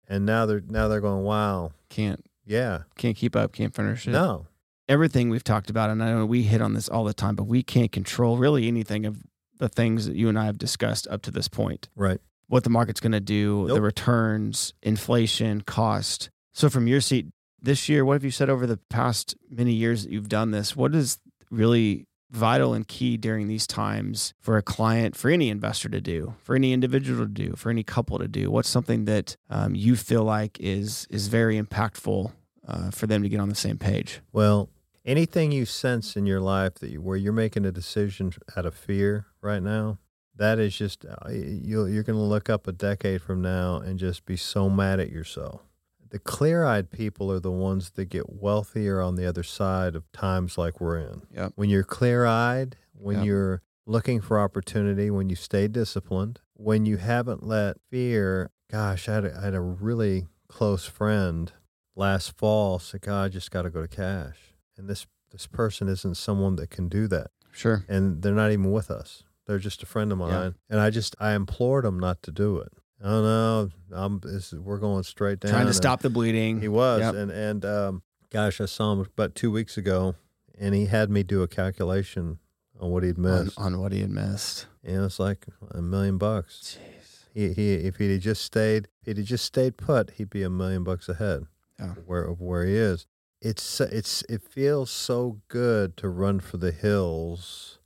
And 0.08 0.26
now 0.26 0.44
they're 0.46 0.62
now 0.66 0.88
they're 0.88 1.00
going, 1.00 1.22
wow, 1.24 1.70
Can't 1.88 2.24
yeah, 2.44 2.82
can't 2.96 3.16
keep 3.16 3.36
up. 3.36 3.52
Can't 3.52 3.74
finish 3.74 4.06
it. 4.06 4.10
no, 4.10 4.46
everything 4.88 5.30
we've 5.30 5.44
talked 5.44 5.70
about, 5.70 5.90
and 5.90 6.02
I 6.02 6.12
know 6.12 6.26
we 6.26 6.42
hit 6.42 6.60
on 6.60 6.74
this 6.74 6.88
all 6.88 7.04
the 7.04 7.14
time, 7.14 7.34
but 7.34 7.44
we 7.44 7.62
can't 7.62 7.92
control 7.92 8.36
really 8.36 8.68
anything 8.68 9.06
of 9.06 9.22
the 9.58 9.68
things 9.68 10.06
that 10.06 10.16
you 10.16 10.28
and 10.28 10.38
I 10.38 10.46
have 10.46 10.58
discussed 10.58 11.06
up 11.08 11.22
to 11.22 11.30
this 11.30 11.48
point. 11.48 11.88
right, 11.94 12.20
What 12.48 12.64
the 12.64 12.70
market's 12.70 13.00
going 13.00 13.12
to 13.12 13.20
do, 13.20 13.68
the 13.68 13.80
returns, 13.80 14.74
inflation, 14.82 15.60
cost. 15.62 16.30
So, 16.52 16.68
from 16.68 16.86
your 16.86 17.00
seat 17.00 17.28
this 17.60 17.88
year, 17.88 18.04
what 18.04 18.14
have 18.14 18.24
you 18.24 18.30
said 18.30 18.50
over 18.50 18.66
the 18.66 18.78
past 18.90 19.36
many 19.48 19.72
years 19.72 20.02
that 20.02 20.12
you've 20.12 20.28
done 20.28 20.50
this? 20.50 20.74
What 20.74 20.94
is 20.94 21.18
really 21.50 22.06
vital 22.32 22.72
and 22.72 22.88
key 22.88 23.16
during 23.16 23.46
these 23.46 23.66
times 23.66 24.34
for 24.40 24.56
a 24.56 24.62
client, 24.62 25.14
for 25.14 25.30
any 25.30 25.50
investor 25.50 25.88
to 25.90 26.00
do, 26.00 26.34
for 26.40 26.56
any 26.56 26.72
individual 26.72 27.24
to 27.24 27.30
do, 27.30 27.54
for 27.56 27.70
any 27.70 27.84
couple 27.84 28.18
to 28.18 28.26
do? 28.26 28.50
What's 28.50 28.68
something 28.68 29.04
that 29.04 29.36
um, 29.48 29.74
you 29.74 29.94
feel 29.96 30.24
like 30.24 30.58
is 30.58 31.06
is 31.08 31.28
very 31.28 31.60
impactful 31.60 32.32
uh, 32.66 32.90
for 32.90 33.06
them 33.06 33.22
to 33.22 33.28
get 33.28 33.40
on 33.40 33.48
the 33.48 33.54
same 33.54 33.78
page? 33.78 34.20
Well, 34.32 34.68
anything 35.04 35.52
you 35.52 35.64
sense 35.64 36.16
in 36.16 36.26
your 36.26 36.40
life 36.40 36.74
that 36.76 36.90
you, 36.90 37.00
where 37.00 37.16
you're 37.16 37.32
making 37.32 37.64
a 37.64 37.72
decision 37.72 38.32
out 38.56 38.66
of 38.66 38.74
fear 38.74 39.26
right 39.40 39.62
now, 39.62 39.98
that 40.36 40.58
is 40.58 40.76
just 40.76 41.04
uh, 41.04 41.28
you 41.30 41.86
you're 41.86 42.02
going 42.02 42.18
to 42.18 42.22
look 42.24 42.48
up 42.48 42.66
a 42.66 42.72
decade 42.72 43.20
from 43.22 43.42
now 43.42 43.76
and 43.76 43.98
just 43.98 44.24
be 44.24 44.36
so 44.36 44.70
mad 44.70 44.98
at 45.00 45.10
yourself. 45.10 45.60
The 46.08 46.18
clear-eyed 46.18 46.90
people 46.90 47.30
are 47.32 47.40
the 47.40 47.50
ones 47.50 47.90
that 47.90 48.06
get 48.06 48.30
wealthier 48.30 49.00
on 49.00 49.14
the 49.16 49.26
other 49.26 49.42
side 49.42 49.94
of 49.94 50.10
times 50.12 50.58
like 50.58 50.80
we're 50.80 50.98
in. 50.98 51.22
Yep. 51.34 51.52
When 51.56 51.70
you're 51.70 51.84
clear-eyed, 51.84 52.76
when 52.92 53.18
Yep. 53.18 53.26
you're 53.26 53.62
looking 53.86 54.20
for 54.20 54.38
opportunity, 54.38 55.10
when 55.10 55.28
you 55.30 55.36
stay 55.36 55.68
disciplined, 55.68 56.40
when 56.54 56.84
you 56.86 56.98
haven't 56.98 57.42
let 57.42 57.76
fear. 57.90 58.50
Gosh, 58.70 59.08
I 59.08 59.14
had 59.14 59.24
a, 59.24 59.36
I 59.38 59.44
had 59.46 59.54
a 59.54 59.60
really 59.60 60.26
close 60.48 60.84
friend 60.84 61.50
last 61.94 62.36
fall 62.36 62.78
said, 62.78 63.02
"God, 63.02 63.22
I 63.24 63.28
just 63.28 63.50
got 63.50 63.62
to 63.62 63.70
go 63.70 63.82
to 63.82 63.88
cash," 63.88 64.36
and 64.76 64.88
this 64.88 65.06
this 65.30 65.46
person 65.46 65.88
isn't 65.88 66.16
someone 66.16 66.56
that 66.56 66.70
can 66.70 66.88
do 66.88 67.06
that, 67.08 67.30
Sure. 67.52 67.84
and 67.88 68.20
they're 68.22 68.34
not 68.34 68.52
even 68.52 68.70
with 68.70 68.90
us. 68.90 69.22
They're 69.46 69.58
just 69.58 69.82
a 69.82 69.86
friend 69.86 70.12
of 70.12 70.18
mine, 70.18 70.30
Yeah. 70.30 70.50
and 70.70 70.80
I 70.80 70.90
just 70.90 71.16
I 71.18 71.32
implored 71.32 71.84
him 71.84 71.98
not 71.98 72.22
to 72.24 72.30
do 72.32 72.58
it. 72.58 72.72
Oh 73.02 73.22
no, 73.22 73.70
I'm 73.90 74.20
this, 74.20 74.52
we're 74.52 74.78
going 74.78 75.02
straight 75.04 75.40
down. 75.40 75.50
Trying 75.52 75.62
to 75.64 75.68
and- 75.68 75.76
stop 75.76 76.00
the 76.02 76.10
bleeding. 76.10 76.60
he 76.60 76.68
was, 76.68 77.00
Yep. 77.00 77.14
and 77.14 77.30
and 77.30 77.64
um, 77.64 78.02
gosh, 78.30 78.60
I 78.60 78.66
saw 78.66 78.92
him 78.92 79.00
about 79.00 79.34
two 79.34 79.50
weeks 79.50 79.76
ago, 79.76 80.14
and 80.58 80.74
he 80.74 80.86
had 80.86 81.10
me 81.10 81.22
do 81.22 81.42
a 81.42 81.48
calculation 81.48 82.38
on 82.78 82.90
what 82.90 83.02
he'd 83.02 83.16
on, 83.16 83.22
missed, 83.44 83.58
on 83.58 83.80
what 83.80 83.92
he 83.92 84.00
had 84.00 84.10
missed. 84.10 84.66
and 84.84 85.04
it's 85.04 85.18
like 85.18 85.46
a 85.70 85.80
million 85.82 86.18
bucks. 86.18 86.78
Jeez. 86.78 87.24
He, 87.34 87.52
he 87.54 87.72
if 87.74 87.96
he'd 87.96 88.18
just 88.20 88.42
stayed, 88.44 88.88
if 89.04 89.16
he'd 89.16 89.24
just 89.24 89.44
stayed 89.46 89.76
put, 89.76 90.10
he'd 90.12 90.30
be 90.30 90.42
a 90.42 90.50
million 90.50 90.84
bucks 90.84 91.08
ahead 91.08 91.46
Yeah. 91.82 91.94
where 92.06 92.24
of 92.24 92.40
where 92.40 92.64
he 92.64 92.74
is. 92.76 93.06
it's 93.40 93.80
it's 93.80 94.22
it 94.28 94.42
feels 94.42 94.90
so 94.90 95.40
good 95.48 95.96
to 95.98 96.08
run 96.08 96.40
for 96.40 96.56
the 96.58 96.70
hills, 96.72 97.78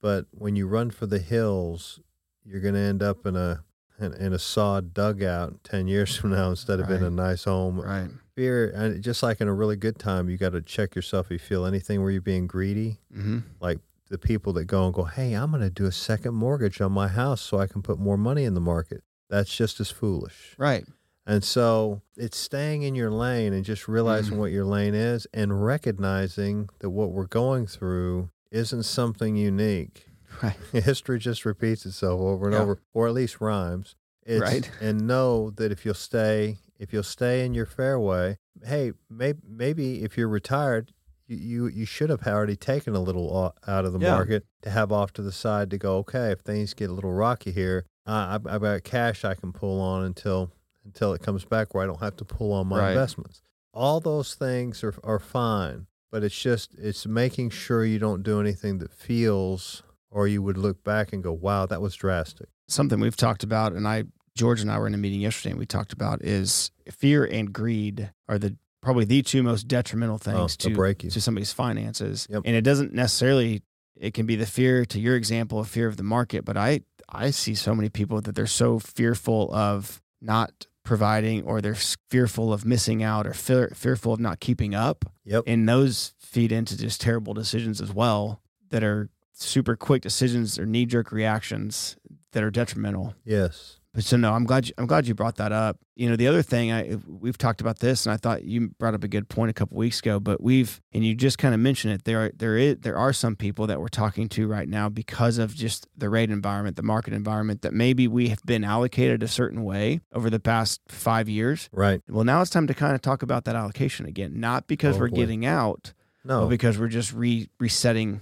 but 0.00 0.26
when 0.32 0.56
you 0.56 0.66
run 0.66 0.90
for 0.90 1.06
the 1.06 1.18
hills, 1.18 2.00
you're 2.44 2.60
going 2.60 2.74
to 2.74 2.80
end 2.80 3.02
up 3.02 3.24
in 3.26 3.36
a 3.36 3.62
in, 3.98 4.12
in 4.14 4.32
a 4.32 4.38
sod 4.38 4.92
dugout 4.92 5.62
ten 5.64 5.86
years 5.88 6.16
from 6.20 6.30
now 6.30 6.50
instead 6.50 6.80
of 6.80 6.90
in 6.90 7.02
a 7.02 7.10
nice 7.10 7.44
home. 7.44 7.80
Right. 7.80 8.08
Fear, 8.34 8.70
and 8.76 9.02
just 9.02 9.22
like 9.22 9.40
in 9.40 9.48
a 9.48 9.54
really 9.54 9.76
good 9.76 9.98
time, 9.98 10.28
you 10.28 10.36
got 10.36 10.50
to 10.52 10.60
check 10.60 10.94
yourself. 10.94 11.26
If 11.26 11.32
you 11.32 11.38
feel 11.38 11.64
anything 11.64 12.02
where 12.02 12.10
you're 12.10 12.20
being 12.20 12.46
greedy, 12.46 12.98
Mm-hmm. 13.16 13.38
like 13.60 13.78
the 14.10 14.18
people 14.18 14.52
that 14.54 14.66
go 14.66 14.84
and 14.84 14.92
go, 14.94 15.04
"Hey, 15.04 15.32
I'm 15.32 15.50
going 15.50 15.62
to 15.62 15.70
do 15.70 15.86
a 15.86 15.92
second 15.92 16.34
mortgage 16.34 16.80
on 16.82 16.92
my 16.92 17.08
house 17.08 17.40
so 17.40 17.58
I 17.58 17.66
can 17.66 17.80
put 17.82 17.98
more 17.98 18.18
money 18.18 18.44
in 18.44 18.52
the 18.54 18.60
market." 18.60 19.02
That's 19.30 19.56
just 19.56 19.80
as 19.80 19.90
foolish. 19.90 20.54
Right. 20.58 20.84
And 21.26 21.42
so 21.42 22.02
it's 22.16 22.36
staying 22.38 22.82
in 22.82 22.94
your 22.94 23.10
lane 23.10 23.52
and 23.52 23.64
just 23.64 23.88
realizing 23.88 24.34
Mm. 24.34 24.38
what 24.40 24.52
your 24.52 24.64
lane 24.64 24.94
is 24.94 25.26
and 25.34 25.64
recognizing 25.64 26.68
that 26.78 26.90
what 26.90 27.10
we're 27.12 27.26
going 27.26 27.66
through 27.66 28.30
isn't 28.50 28.84
something 28.84 29.36
unique. 29.36 30.06
Right. 30.42 30.56
History 30.72 31.18
just 31.18 31.44
repeats 31.46 31.86
itself 31.86 32.20
over 32.20 32.46
and 32.46 32.54
Yeah. 32.54 32.60
over, 32.60 32.78
or 32.92 33.08
at 33.08 33.14
least 33.14 33.40
rhymes. 33.40 33.96
It's, 34.24 34.40
Right. 34.42 34.70
And 34.80 35.06
know 35.06 35.50
that 35.50 35.72
if 35.72 35.84
you'll 35.86 35.94
stay, 35.94 36.58
if 36.78 36.92
you'll 36.92 37.02
stay 37.04 37.44
in 37.44 37.54
your 37.54 37.64
fairway, 37.64 38.36
hey, 38.64 38.92
maybe 39.08 39.40
maybe 39.48 40.02
if 40.04 40.18
you're 40.18 40.28
retired, 40.28 40.92
you 41.26 41.36
you, 41.38 41.66
you 41.68 41.86
should 41.86 42.10
have 42.10 42.26
already 42.26 42.54
taken 42.56 42.94
a 42.94 43.00
little 43.00 43.54
out 43.66 43.84
of 43.84 43.92
the 43.94 43.98
Yeah. 43.98 44.10
market 44.14 44.44
to 44.62 44.70
have 44.70 44.92
off 44.92 45.12
to 45.14 45.22
the 45.22 45.32
side 45.32 45.70
to 45.70 45.78
go. 45.78 45.96
Okay, 45.98 46.30
if 46.32 46.40
things 46.40 46.74
get 46.74 46.90
a 46.90 46.92
little 46.92 47.12
rocky 47.14 47.50
here, 47.52 47.84
uh, 48.06 48.38
I've, 48.38 48.46
I've 48.46 48.60
got 48.62 48.84
cash 48.84 49.24
I 49.24 49.34
can 49.34 49.52
pull 49.52 49.80
on 49.80 50.04
until 50.04 50.50
until 50.86 51.12
it 51.12 51.20
comes 51.22 51.44
back 51.44 51.74
where 51.74 51.82
I 51.84 51.86
don't 51.86 52.00
have 52.00 52.16
to 52.16 52.24
pull 52.24 52.52
on 52.52 52.68
my 52.68 52.78
Right. 52.78 52.88
investments. 52.90 53.42
All 53.74 54.00
those 54.00 54.34
things 54.34 54.82
are 54.82 54.94
are 55.04 55.18
fine, 55.18 55.86
but 56.10 56.24
it's 56.24 56.40
just 56.40 56.74
it's 56.78 57.06
making 57.06 57.50
sure 57.50 57.84
you 57.84 57.98
don't 57.98 58.22
do 58.22 58.40
anything 58.40 58.78
that 58.78 58.90
feels 58.92 59.82
or 60.10 60.26
you 60.26 60.40
would 60.40 60.56
look 60.56 60.82
back 60.82 61.12
and 61.12 61.22
go, 61.22 61.32
"Wow, 61.32 61.66
that 61.66 61.82
was 61.82 61.94
drastic." 61.94 62.48
Something 62.68 63.00
we've 63.00 63.16
talked 63.16 63.42
about, 63.42 63.72
and 63.74 63.86
I, 63.86 64.04
George 64.34 64.60
and 64.62 64.70
I 64.70 64.78
were 64.78 64.86
in 64.86 64.94
a 64.94 64.98
meeting 64.98 65.20
yesterday, 65.20 65.50
and 65.50 65.58
we 65.58 65.66
talked 65.66 65.92
about 65.92 66.22
is 66.22 66.70
fear 66.90 67.24
and 67.24 67.52
greed 67.52 68.10
are 68.28 68.38
the 68.38 68.56
probably 68.82 69.04
the 69.04 69.20
two 69.22 69.42
most 69.42 69.66
detrimental 69.68 70.14
Oh, 70.14 70.18
things 70.18 70.56
they'll 70.56 70.74
to 70.74 71.08
to 71.10 71.20
somebody's 71.20 71.52
finances. 71.52 72.26
Yep. 72.30 72.42
And 72.44 72.56
it 72.56 72.62
doesn't 72.62 72.94
necessarily 72.94 73.62
it 73.96 74.14
can 74.14 74.26
be 74.26 74.36
the 74.36 74.46
fear 74.46 74.84
to 74.86 75.00
your 75.00 75.16
example 75.16 75.58
of 75.58 75.68
fear 75.68 75.88
of 75.88 75.96
the 75.96 76.02
market, 76.02 76.44
but 76.44 76.56
I 76.56 76.80
I 77.08 77.30
see 77.30 77.54
so 77.54 77.74
many 77.74 77.88
people 77.88 78.20
that 78.22 78.34
they're 78.34 78.46
so 78.46 78.78
fearful 78.78 79.52
of 79.54 80.00
not 80.20 80.66
providing 80.86 81.42
or 81.44 81.60
they're 81.60 81.74
fearful 82.10 82.52
of 82.52 82.64
missing 82.64 83.02
out 83.02 83.26
or 83.26 83.34
fear, 83.34 83.70
fearful 83.74 84.14
of 84.14 84.20
not 84.20 84.40
keeping 84.40 84.74
up 84.74 85.04
Yep. 85.24 85.44
and 85.46 85.68
those 85.68 86.14
feed 86.18 86.52
into 86.52 86.78
just 86.78 87.00
terrible 87.02 87.34
decisions 87.34 87.80
as 87.82 87.92
well 87.92 88.40
that 88.70 88.82
are 88.82 89.10
super 89.32 89.76
quick 89.76 90.00
decisions 90.02 90.58
or 90.58 90.64
knee 90.64 90.86
jerk 90.86 91.12
reactions 91.12 91.96
that 92.32 92.42
are 92.42 92.50
detrimental. 92.50 93.14
Yes. 93.24 93.75
But 93.96 94.04
so 94.04 94.18
no, 94.18 94.34
I'm 94.34 94.44
glad 94.44 94.68
you, 94.68 94.74
I'm 94.76 94.86
glad 94.86 95.06
you 95.06 95.14
brought 95.14 95.36
that 95.36 95.52
up. 95.52 95.78
You 95.94 96.10
know, 96.10 96.16
the 96.16 96.28
other 96.28 96.42
thing 96.42 96.70
I 96.70 96.98
we've 97.08 97.38
talked 97.38 97.62
about 97.62 97.78
this, 97.78 98.04
and 98.04 98.12
I 98.12 98.18
thought 98.18 98.44
you 98.44 98.68
brought 98.78 98.92
up 98.92 99.02
a 99.02 99.08
good 99.08 99.30
point 99.30 99.48
a 99.48 99.54
couple 99.54 99.78
weeks 99.78 100.00
ago. 100.00 100.20
But 100.20 100.42
we've 100.42 100.82
and 100.92 101.02
you 101.02 101.14
just 101.14 101.38
kind 101.38 101.54
of 101.54 101.60
mentioned 101.60 101.94
it. 101.94 102.04
There 102.04 102.26
are 102.26 102.30
there 102.36 102.58
is 102.58 102.76
there 102.80 102.98
are 102.98 103.14
some 103.14 103.36
people 103.36 103.66
that 103.68 103.80
we're 103.80 103.88
talking 103.88 104.28
to 104.28 104.46
right 104.46 104.68
now 104.68 104.90
because 104.90 105.38
of 105.38 105.54
just 105.54 105.88
the 105.96 106.10
rate 106.10 106.30
environment, 106.30 106.76
the 106.76 106.82
market 106.82 107.14
environment 107.14 107.62
that 107.62 107.72
maybe 107.72 108.06
we 108.06 108.28
have 108.28 108.42
been 108.44 108.64
allocated 108.64 109.22
a 109.22 109.28
certain 109.28 109.64
way 109.64 110.00
over 110.12 110.28
the 110.28 110.40
past 110.40 110.82
five 110.88 111.26
years. 111.26 111.70
Right. 111.72 112.02
Well, 112.06 112.24
now 112.24 112.42
it's 112.42 112.50
time 112.50 112.66
to 112.66 112.74
kind 112.74 112.94
of 112.94 113.00
talk 113.00 113.22
about 113.22 113.46
that 113.46 113.56
allocation 113.56 114.04
again, 114.04 114.38
not 114.38 114.66
because 114.66 114.96
Oh, 114.96 115.00
we're 115.00 115.08
boy. 115.08 115.16
getting 115.16 115.46
out, 115.46 115.94
No. 116.22 116.46
because 116.48 116.78
we're 116.78 116.88
just 116.88 117.14
re 117.14 117.48
resetting, 117.58 118.20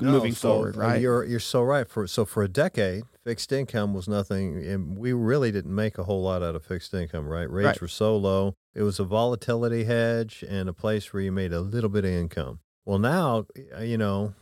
No, 0.00 0.12
moving 0.12 0.32
so, 0.34 0.48
forward. 0.54 0.76
uh, 0.76 0.80
Right. 0.80 1.00
You're 1.00 1.24
you're 1.24 1.40
so 1.40 1.62
right. 1.62 1.88
For 1.88 2.06
so 2.06 2.24
for 2.24 2.42
a 2.42 2.48
decade, 2.48 3.02
fixed 3.24 3.50
income 3.52 3.94
was 3.94 4.08
nothing, 4.08 4.64
and 4.64 4.96
we 4.96 5.12
really 5.12 5.50
didn't 5.50 5.74
make 5.74 5.98
a 5.98 6.04
whole 6.04 6.22
lot 6.22 6.42
out 6.42 6.54
of 6.54 6.64
fixed 6.64 6.94
income. 6.94 7.26
Right, 7.26 7.50
rates 7.50 7.66
Right. 7.66 7.80
were 7.80 7.88
so 7.88 8.16
low. 8.16 8.54
It 8.74 8.82
was 8.82 8.98
a 9.00 9.04
volatility 9.04 9.84
hedge 9.84 10.44
and 10.48 10.68
a 10.68 10.72
place 10.72 11.12
where 11.12 11.22
you 11.22 11.32
made 11.32 11.52
a 11.52 11.60
little 11.60 11.90
bit 11.90 12.04
of 12.04 12.10
income. 12.12 12.60
Well, 12.84 12.98
now 12.98 13.46
uh, 13.76 13.80
you 13.82 13.98
know, 13.98 14.34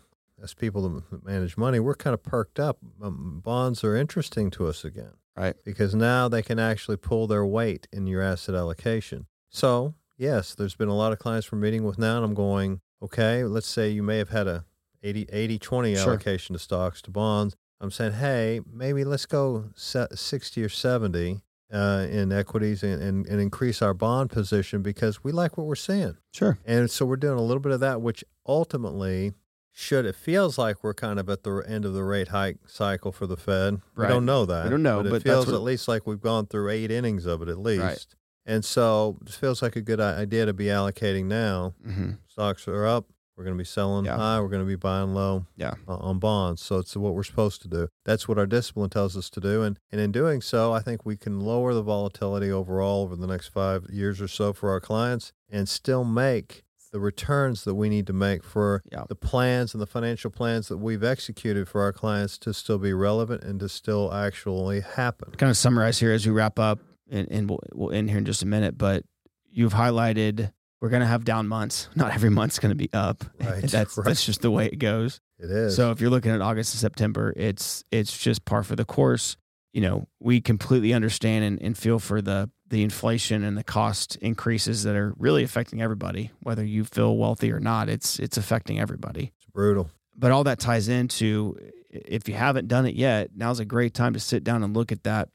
as 0.42 0.54
people 0.54 0.88
that 1.10 1.24
manage 1.24 1.56
money, 1.56 1.80
we're 1.80 1.94
kind 1.94 2.14
of 2.14 2.22
perked 2.22 2.60
up. 2.60 2.78
Um, 3.02 3.40
bonds 3.44 3.82
are 3.84 3.96
interesting 3.96 4.50
to 4.52 4.66
us 4.66 4.84
again, 4.84 5.12
Right. 5.36 5.56
Because 5.64 5.94
now 5.94 6.28
they 6.28 6.42
can 6.42 6.58
actually 6.58 6.96
pull 6.98 7.26
their 7.26 7.44
weight 7.46 7.88
in 7.92 8.06
your 8.06 8.20
asset 8.22 8.54
allocation. 8.54 9.26
So 9.48 9.94
yes, 10.18 10.54
there's 10.54 10.74
been 10.76 10.88
a 10.88 10.96
lot 10.96 11.12
of 11.12 11.18
clients 11.18 11.50
we're 11.50 11.58
meeting 11.58 11.82
with 11.84 11.98
now, 11.98 12.16
and 12.16 12.24
I'm 12.24 12.34
going, 12.34 12.80
okay, 13.02 13.44
let's 13.44 13.66
say 13.66 13.88
you 13.88 14.02
may 14.02 14.18
have 14.18 14.28
had 14.28 14.46
a 14.46 14.64
80, 15.02 15.26
80 15.32 15.58
20 15.58 15.94
Sure. 15.94 16.02
allocation 16.08 16.52
to 16.54 16.58
stocks 16.58 17.00
to 17.02 17.10
bonds. 17.10 17.56
I'm 17.80 17.90
saying, 17.90 18.12
hey, 18.12 18.60
maybe 18.70 19.04
let's 19.04 19.24
go 19.26 19.70
60 19.74 20.62
or 20.62 20.68
70 20.68 21.40
uh, 21.72 22.06
in 22.10 22.30
equities 22.32 22.82
and, 22.82 23.02
and, 23.02 23.26
and 23.26 23.40
increase 23.40 23.80
our 23.80 23.94
bond 23.94 24.28
position 24.30 24.82
because 24.82 25.22
we 25.24 25.32
like 25.32 25.56
what 25.56 25.66
we're 25.66 25.76
seeing. 25.76 26.16
Sure. 26.32 26.58
And 26.66 26.90
so 26.90 27.06
we're 27.06 27.16
doing 27.16 27.38
a 27.38 27.42
little 27.42 27.60
bit 27.62 27.72
of 27.72 27.80
that, 27.80 28.02
which 28.02 28.24
ultimately 28.46 29.32
should, 29.72 30.04
it 30.04 30.14
feels 30.16 30.58
like 30.58 30.82
we're 30.84 30.92
kind 30.94 31.18
of 31.18 31.30
at 31.30 31.42
the 31.44 31.62
end 31.66 31.84
of 31.84 31.94
the 31.94 32.02
rate 32.04 32.28
hike 32.28 32.58
cycle 32.66 33.12
for 33.12 33.26
the 33.26 33.36
Fed. 33.36 33.80
We 33.96 34.06
don't 34.06 34.26
know 34.26 34.44
that. 34.44 34.68
don't 34.68 34.82
know, 34.82 34.98
but 35.02 35.06
it 35.06 35.10
but 35.10 35.22
feels 35.22 35.46
what- 35.46 35.54
at 35.54 35.62
least 35.62 35.88
like 35.88 36.06
we've 36.06 36.20
gone 36.20 36.46
through 36.46 36.70
eight 36.70 36.90
innings 36.90 37.24
of 37.24 37.40
it 37.40 37.48
at 37.48 37.58
least. 37.58 37.80
Right. 37.82 38.06
And 38.46 38.64
so 38.64 39.18
it 39.22 39.32
feels 39.32 39.62
like 39.62 39.76
a 39.76 39.80
good 39.80 40.00
idea 40.00 40.44
to 40.46 40.52
be 40.52 40.66
allocating 40.66 41.26
now 41.26 41.74
hmm 41.82 42.10
stocks 42.28 42.66
are 42.68 42.84
up. 42.86 43.06
We're 43.40 43.44
going 43.44 43.56
to 43.56 43.62
be 43.62 43.64
selling 43.64 44.04
Yeah. 44.04 44.18
high. 44.18 44.38
We're 44.38 44.48
going 44.50 44.60
to 44.60 44.66
be 44.68 44.76
buying 44.76 45.14
low 45.14 45.46
Yeah. 45.56 45.72
uh, 45.88 45.96
on 45.96 46.18
bonds. 46.18 46.60
So 46.60 46.76
it's 46.76 46.94
what 46.94 47.14
we're 47.14 47.22
supposed 47.22 47.62
to 47.62 47.68
do. 47.68 47.88
That's 48.04 48.28
what 48.28 48.36
our 48.36 48.44
discipline 48.44 48.90
tells 48.90 49.16
us 49.16 49.30
to 49.30 49.40
do. 49.40 49.62
And, 49.62 49.78
and 49.90 49.98
in 49.98 50.12
doing 50.12 50.42
so, 50.42 50.74
I 50.74 50.80
think 50.80 51.06
we 51.06 51.16
can 51.16 51.40
lower 51.40 51.72
the 51.72 51.80
volatility 51.80 52.52
overall 52.52 53.04
over 53.04 53.16
the 53.16 53.26
next 53.26 53.48
five 53.48 53.86
years 53.88 54.20
or 54.20 54.28
so 54.28 54.52
for 54.52 54.68
our 54.68 54.78
clients 54.78 55.32
and 55.48 55.66
still 55.70 56.04
make 56.04 56.64
the 56.92 57.00
returns 57.00 57.64
that 57.64 57.76
we 57.76 57.88
need 57.88 58.06
to 58.08 58.12
make 58.12 58.44
for 58.44 58.82
Yeah. 58.92 59.04
the 59.08 59.14
plans 59.14 59.72
and 59.72 59.80
the 59.80 59.86
financial 59.86 60.30
plans 60.30 60.68
that 60.68 60.76
we've 60.76 61.02
executed 61.02 61.66
for 61.66 61.80
our 61.80 61.94
clients 61.94 62.36
to 62.40 62.52
still 62.52 62.76
be 62.78 62.92
relevant 62.92 63.42
and 63.42 63.58
to 63.60 63.70
still 63.70 64.12
actually 64.12 64.80
happen. 64.80 65.30
kind 65.38 65.48
of 65.48 65.56
summarize 65.56 65.98
here 65.98 66.12
as 66.12 66.26
we 66.26 66.32
wrap 66.32 66.58
up, 66.58 66.78
and, 67.10 67.26
and 67.30 67.48
we'll, 67.48 67.60
we'll 67.72 67.90
end 67.92 68.10
here 68.10 68.18
in 68.18 68.26
just 68.26 68.42
a 68.42 68.46
minute. 68.46 68.76
But 68.76 69.04
you've 69.50 69.72
highlighted 69.72 70.52
we're 70.80 70.88
going 70.88 71.00
to 71.00 71.06
have 71.06 71.24
down 71.24 71.46
months. 71.48 71.88
Not 71.94 72.14
every 72.14 72.30
month's 72.30 72.58
going 72.58 72.70
to 72.70 72.76
be 72.76 72.90
up. 72.92 73.24
Right, 73.40 73.62
that's 73.62 73.96
right. 73.96 74.04
that's 74.04 74.24
just 74.24 74.42
the 74.42 74.50
way 74.50 74.66
it 74.66 74.78
goes. 74.78 75.20
It 75.38 75.50
is. 75.50 75.76
So 75.76 75.90
if 75.90 76.00
you're 76.00 76.10
looking 76.10 76.30
at 76.30 76.40
August 76.40 76.74
and 76.74 76.80
September, 76.80 77.32
it's 77.36 77.84
it's 77.90 78.16
just 78.16 78.44
par 78.44 78.62
for 78.62 78.76
the 78.76 78.84
course. 78.84 79.36
You 79.72 79.80
know, 79.80 80.08
we 80.20 80.40
completely 80.40 80.92
understand 80.92 81.44
and, 81.44 81.62
and 81.62 81.76
feel 81.76 81.98
for 81.98 82.20
the 82.20 82.50
the 82.68 82.82
inflation 82.82 83.42
and 83.42 83.56
the 83.56 83.64
cost 83.64 84.16
increases 84.16 84.84
that 84.84 84.94
are 84.94 85.14
really 85.18 85.42
affecting 85.42 85.82
everybody, 85.82 86.30
whether 86.40 86.64
you 86.64 86.84
feel 86.84 87.16
wealthy 87.16 87.50
or 87.50 87.60
not. 87.60 87.88
It's 87.88 88.18
it's 88.18 88.36
affecting 88.36 88.78
everybody. 88.78 89.32
it's 89.36 89.46
brutal. 89.52 89.90
But 90.16 90.32
all 90.32 90.44
that 90.44 90.58
ties 90.60 90.88
into 90.88 91.56
if 91.90 92.28
you 92.28 92.34
haven't 92.34 92.68
done 92.68 92.86
it 92.86 92.94
yet, 92.94 93.30
now's 93.34 93.58
a 93.58 93.64
great 93.64 93.94
time 93.94 94.12
to 94.12 94.20
sit 94.20 94.44
down 94.44 94.62
and 94.62 94.76
look 94.76 94.92
at 94.92 95.02
that 95.04 95.30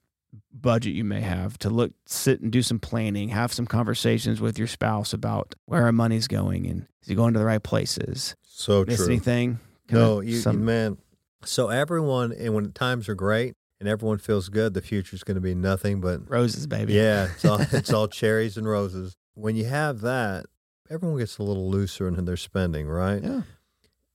budget 0.53 0.93
you 0.93 1.03
may 1.03 1.21
have 1.21 1.57
to 1.59 1.69
look 1.69 1.91
sit 2.05 2.41
and 2.41 2.51
do 2.51 2.61
some 2.61 2.79
planning 2.79 3.29
have 3.29 3.51
some 3.53 3.65
conversations 3.65 4.39
with 4.41 4.57
your 4.57 4.67
spouse 4.67 5.13
about 5.13 5.53
where 5.65 5.83
our 5.83 5.91
money's 5.91 6.27
going 6.27 6.65
and 6.67 6.87
is 7.03 7.09
it 7.09 7.15
going 7.15 7.33
to 7.33 7.39
the 7.39 7.45
right 7.45 7.63
places 7.63 8.35
So 8.43 8.83
miss 8.85 8.97
true. 8.97 9.07
anything 9.07 9.59
Kinda 9.87 10.03
No, 10.05 10.19
you, 10.21 10.31
you 10.35 10.39
some- 10.39 10.65
man. 10.65 10.97
So 11.43 11.69
everyone, 11.69 12.31
and 12.33 12.55
when 12.55 12.71
times 12.71 13.07
are 13.07 13.13
great 13.13 13.53
and 13.79 13.87
everyone 13.87 14.17
feels 14.17 14.49
good, 14.49 14.73
the 14.73 14.81
future's 14.81 15.23
going 15.23 15.35
to 15.35 15.41
be 15.41 15.53
nothing 15.53 16.01
but 16.01 16.27
roses 16.29 16.65
baby 16.65 16.93
yeah, 16.93 17.25
it's 17.33 17.45
all 17.45 17.59
it's 17.71 17.93
all 17.93 18.07
cherries 18.07 18.57
and 18.57 18.67
roses. 18.67 19.13
When 19.35 19.55
you 19.55 19.65
have 19.65 20.01
that, 20.01 20.45
everyone 20.89 21.19
gets 21.19 21.37
a 21.37 21.43
little 21.43 21.69
looser 21.69 22.07
in 22.07 22.25
their 22.25 22.37
spending, 22.37 22.87
right? 22.87 23.21
yeah 23.23 23.41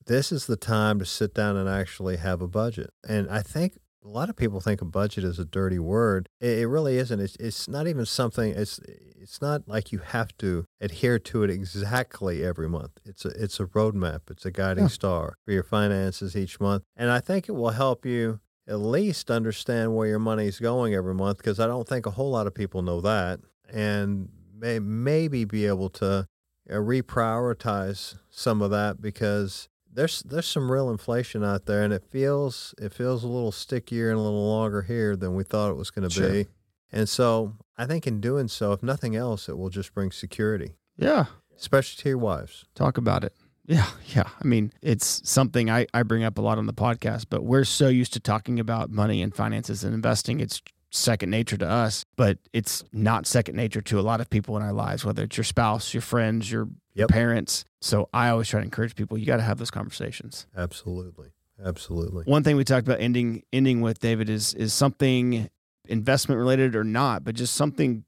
This 0.06 0.32
is 0.32 0.46
the 0.46 0.56
time 0.56 0.98
to 0.98 1.04
sit 1.04 1.34
down 1.34 1.56
and 1.56 1.68
actually 1.68 2.16
have 2.16 2.40
a 2.42 2.48
budget. 2.48 2.90
And 3.08 3.30
I 3.30 3.42
think 3.42 3.78
a 4.04 4.08
lot 4.08 4.30
of 4.30 4.36
people 4.36 4.60
think 4.60 4.80
a 4.80 4.84
budget 4.86 5.24
is 5.24 5.38
a 5.38 5.44
dirty 5.44 5.78
word. 5.78 6.28
It, 6.40 6.60
it 6.60 6.66
really 6.66 6.96
isn't. 6.96 7.20
It's 7.20 7.36
it's 7.36 7.68
not 7.68 7.86
even 7.86 8.06
something. 8.06 8.52
It's 8.52 8.78
it's 9.22 9.42
not 9.42 9.68
like 9.68 9.92
you 9.92 9.98
have 9.98 10.36
to 10.38 10.64
adhere 10.80 11.18
to 11.18 11.42
it 11.42 11.50
exactly 11.50 12.44
every 12.44 12.68
month. 12.68 12.92
It's 13.04 13.24
a 13.24 13.28
it's 13.28 13.60
a 13.60 13.66
roadmap. 13.66 14.30
It's 14.30 14.46
a 14.46 14.50
guiding 14.50 14.84
Yeah. 14.84 14.88
star 14.88 15.34
for 15.44 15.52
your 15.52 15.62
finances 15.62 16.36
each 16.36 16.58
month. 16.60 16.84
And 16.96 17.10
I 17.10 17.20
think 17.20 17.48
it 17.48 17.52
will 17.52 17.70
help 17.70 18.06
you 18.06 18.40
at 18.66 18.76
least 18.78 19.30
understand 19.30 19.96
where 19.96 20.06
your 20.08 20.18
money's 20.18 20.58
going 20.60 20.94
every 20.94 21.14
month 21.14 21.38
because 21.38 21.58
I 21.60 21.66
don't 21.66 21.88
think 21.88 22.06
a 22.06 22.10
whole 22.12 22.30
lot 22.30 22.46
of 22.46 22.54
people 22.54 22.82
know 22.82 23.00
that 23.00 23.40
and 23.68 24.28
may 24.56 24.78
maybe 24.78 25.44
be 25.44 25.66
able 25.66 25.88
to 25.90 26.26
uh, 26.70 26.74
reprioritize 26.74 28.18
some 28.30 28.62
of 28.62 28.70
that 28.70 29.00
because 29.00 29.68
there's 29.92 30.22
there's 30.22 30.46
some 30.46 30.70
real 30.70 30.90
inflation 30.90 31.42
out 31.44 31.66
there 31.66 31.82
and 31.82 31.92
it 31.92 32.04
feels 32.10 32.74
it 32.78 32.92
feels 32.92 33.24
a 33.24 33.28
little 33.28 33.52
stickier 33.52 34.10
and 34.10 34.18
a 34.18 34.22
little 34.22 34.48
longer 34.48 34.82
here 34.82 35.16
than 35.16 35.34
we 35.34 35.44
thought 35.44 35.70
it 35.70 35.76
was 35.76 35.90
going 35.90 36.08
to 36.08 36.14
Sure. 36.14 36.30
be. 36.30 36.46
And 36.92 37.08
so 37.08 37.54
I 37.78 37.86
think 37.86 38.06
in 38.06 38.20
doing 38.20 38.48
so, 38.48 38.72
if 38.72 38.82
nothing 38.82 39.14
else, 39.16 39.48
it 39.48 39.56
will 39.56 39.68
just 39.70 39.94
bring 39.94 40.10
security. 40.12 40.74
yeah 40.96 41.26
especially 41.56 42.00
to 42.02 42.08
your 42.08 42.18
wives. 42.18 42.64
Talk 42.74 42.96
about 42.98 43.22
it. 43.24 43.34
Yeah, 43.66 43.86
yeah. 44.16 44.24
I 44.42 44.44
mean, 44.44 44.72
it's 44.82 45.20
something 45.30 45.70
I, 45.70 45.86
I 45.94 46.02
bring 46.02 46.24
up 46.24 46.38
a 46.38 46.40
lot 46.40 46.58
on 46.58 46.66
the 46.66 46.72
podcast, 46.72 47.26
but 47.30 47.44
we're 47.44 47.62
so 47.62 47.86
used 47.86 48.12
to 48.14 48.18
talking 48.20 48.58
about 48.58 48.90
money 48.90 49.22
and 49.22 49.32
finances 49.32 49.84
and 49.84 49.94
investing. 49.94 50.40
It's 50.40 50.60
second 50.90 51.30
nature 51.30 51.56
to 51.56 51.68
us, 51.68 52.04
but 52.16 52.38
it's 52.52 52.84
not 52.92 53.26
second 53.26 53.56
nature 53.56 53.80
to 53.80 53.98
a 53.98 54.02
lot 54.02 54.20
of 54.20 54.28
people 54.28 54.56
in 54.56 54.62
our 54.62 54.72
lives, 54.72 55.04
whether 55.04 55.22
it's 55.22 55.36
your 55.36 55.44
spouse, 55.44 55.94
your 55.94 56.00
friends, 56.02 56.50
your 56.50 56.68
Yep. 56.94 57.08
parents. 57.08 57.64
So 57.80 58.08
I 58.12 58.28
always 58.30 58.48
try 58.48 58.60
to 58.60 58.64
encourage 58.64 58.96
people, 58.96 59.16
you 59.16 59.24
got 59.24 59.36
to 59.36 59.44
have 59.44 59.58
those 59.58 59.70
conversations. 59.70 60.46
Absolutely. 60.56 61.28
Absolutely. 61.64 62.24
One 62.24 62.42
thing 62.42 62.56
we 62.56 62.64
talked 62.64 62.86
about 62.86 63.00
ending 63.00 63.42
ending 63.52 63.80
with 63.80 64.00
David 64.00 64.28
is 64.28 64.54
is 64.54 64.72
something 64.72 65.48
investment 65.88 66.38
related 66.38 66.74
or 66.74 66.84
not, 66.84 67.22
but 67.22 67.34
just 67.34 67.54
something 67.54 68.04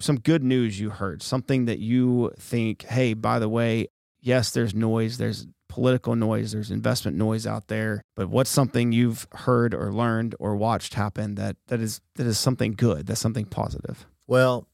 some 0.00 0.18
good 0.18 0.42
news 0.42 0.80
you 0.80 0.90
heard, 0.90 1.22
something 1.22 1.66
that 1.66 1.78
you 1.78 2.32
think, 2.38 2.82
hey, 2.86 3.14
by 3.14 3.38
the 3.38 3.48
way, 3.48 3.88
yes, 4.20 4.50
there's 4.50 4.74
noise, 4.74 5.18
there's 5.18 5.46
political 5.72 6.14
noise, 6.14 6.52
there's 6.52 6.70
investment 6.70 7.16
noise 7.16 7.46
out 7.46 7.68
there, 7.68 8.04
but 8.14 8.28
what's 8.28 8.50
something 8.50 8.92
you've 8.92 9.26
heard 9.32 9.72
or 9.72 9.90
learned 9.90 10.34
or 10.38 10.54
watched 10.54 10.92
happen 10.92 11.36
that 11.36 11.56
that 11.68 11.80
is 11.80 12.02
that 12.16 12.26
is 12.26 12.38
something 12.38 12.72
good, 12.72 13.06
that's 13.06 13.20
something 13.20 13.46
positive. 13.46 14.06
Well, 14.26 14.68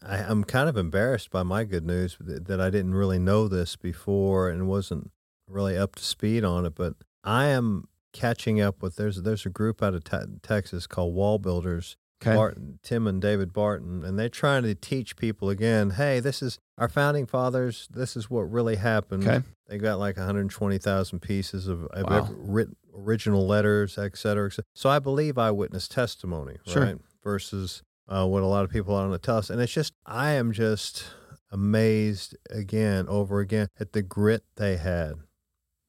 I, 0.00 0.18
I'm 0.18 0.44
kind 0.44 0.68
of 0.68 0.76
embarrassed 0.76 1.30
by 1.30 1.42
my 1.42 1.64
good 1.64 1.84
news 1.84 2.16
that, 2.20 2.46
that 2.46 2.60
I 2.60 2.70
didn't 2.70 2.94
really 2.94 3.18
know 3.18 3.48
this 3.48 3.74
before 3.74 4.48
and 4.48 4.68
wasn't 4.68 5.10
really 5.48 5.76
up 5.76 5.96
to 5.96 6.04
speed 6.04 6.44
on 6.44 6.66
it. 6.66 6.76
But 6.76 6.94
I 7.24 7.46
am 7.46 7.88
catching 8.12 8.60
up 8.60 8.80
with 8.80 8.94
there's 8.94 9.22
there's 9.22 9.44
a 9.44 9.50
group 9.50 9.82
out 9.82 9.94
of 9.94 10.04
te- 10.04 10.38
Texas 10.42 10.86
called 10.86 11.16
Wall 11.16 11.40
Builders. 11.40 11.96
Okay. 12.22 12.34
Barton, 12.36 12.78
Tim 12.82 13.06
and 13.06 13.20
David 13.20 13.52
Barton, 13.52 14.04
and 14.04 14.18
they're 14.18 14.28
trying 14.28 14.62
to 14.62 14.74
teach 14.74 15.16
people 15.16 15.50
again. 15.50 15.90
Hey, 15.90 16.20
this 16.20 16.40
is 16.40 16.58
our 16.78 16.88
founding 16.88 17.26
fathers. 17.26 17.88
This 17.90 18.16
is 18.16 18.30
what 18.30 18.42
really 18.42 18.76
happened. 18.76 19.26
Okay. 19.26 19.44
They 19.68 19.78
got 19.78 19.98
like 19.98 20.16
120,000 20.16 21.20
pieces 21.20 21.66
of, 21.68 21.84
of 21.86 22.08
Wow. 22.10 22.16
ever- 22.18 22.34
writ, 22.38 22.68
original 22.96 23.46
letters, 23.46 23.98
et 23.98 24.16
cetera, 24.16 24.46
et 24.46 24.52
cetera. 24.52 24.64
So 24.74 24.88
I 24.90 24.98
believe 25.00 25.36
eyewitness 25.38 25.88
testimony, 25.88 26.58
Sure. 26.66 26.82
right? 26.84 26.98
Versus 27.24 27.82
uh, 28.08 28.26
what 28.26 28.42
a 28.42 28.46
lot 28.46 28.64
of 28.64 28.70
people 28.70 28.94
are 28.94 29.06
going 29.06 29.12
to 29.12 29.18
tell 29.18 29.38
us. 29.38 29.50
And 29.50 29.60
it's 29.60 29.72
just, 29.72 29.92
I 30.06 30.32
am 30.32 30.52
just 30.52 31.04
amazed 31.50 32.36
again, 32.50 33.06
over 33.08 33.40
again, 33.40 33.68
at 33.80 33.92
the 33.92 34.02
grit 34.02 34.42
they 34.56 34.76
had. 34.76 35.14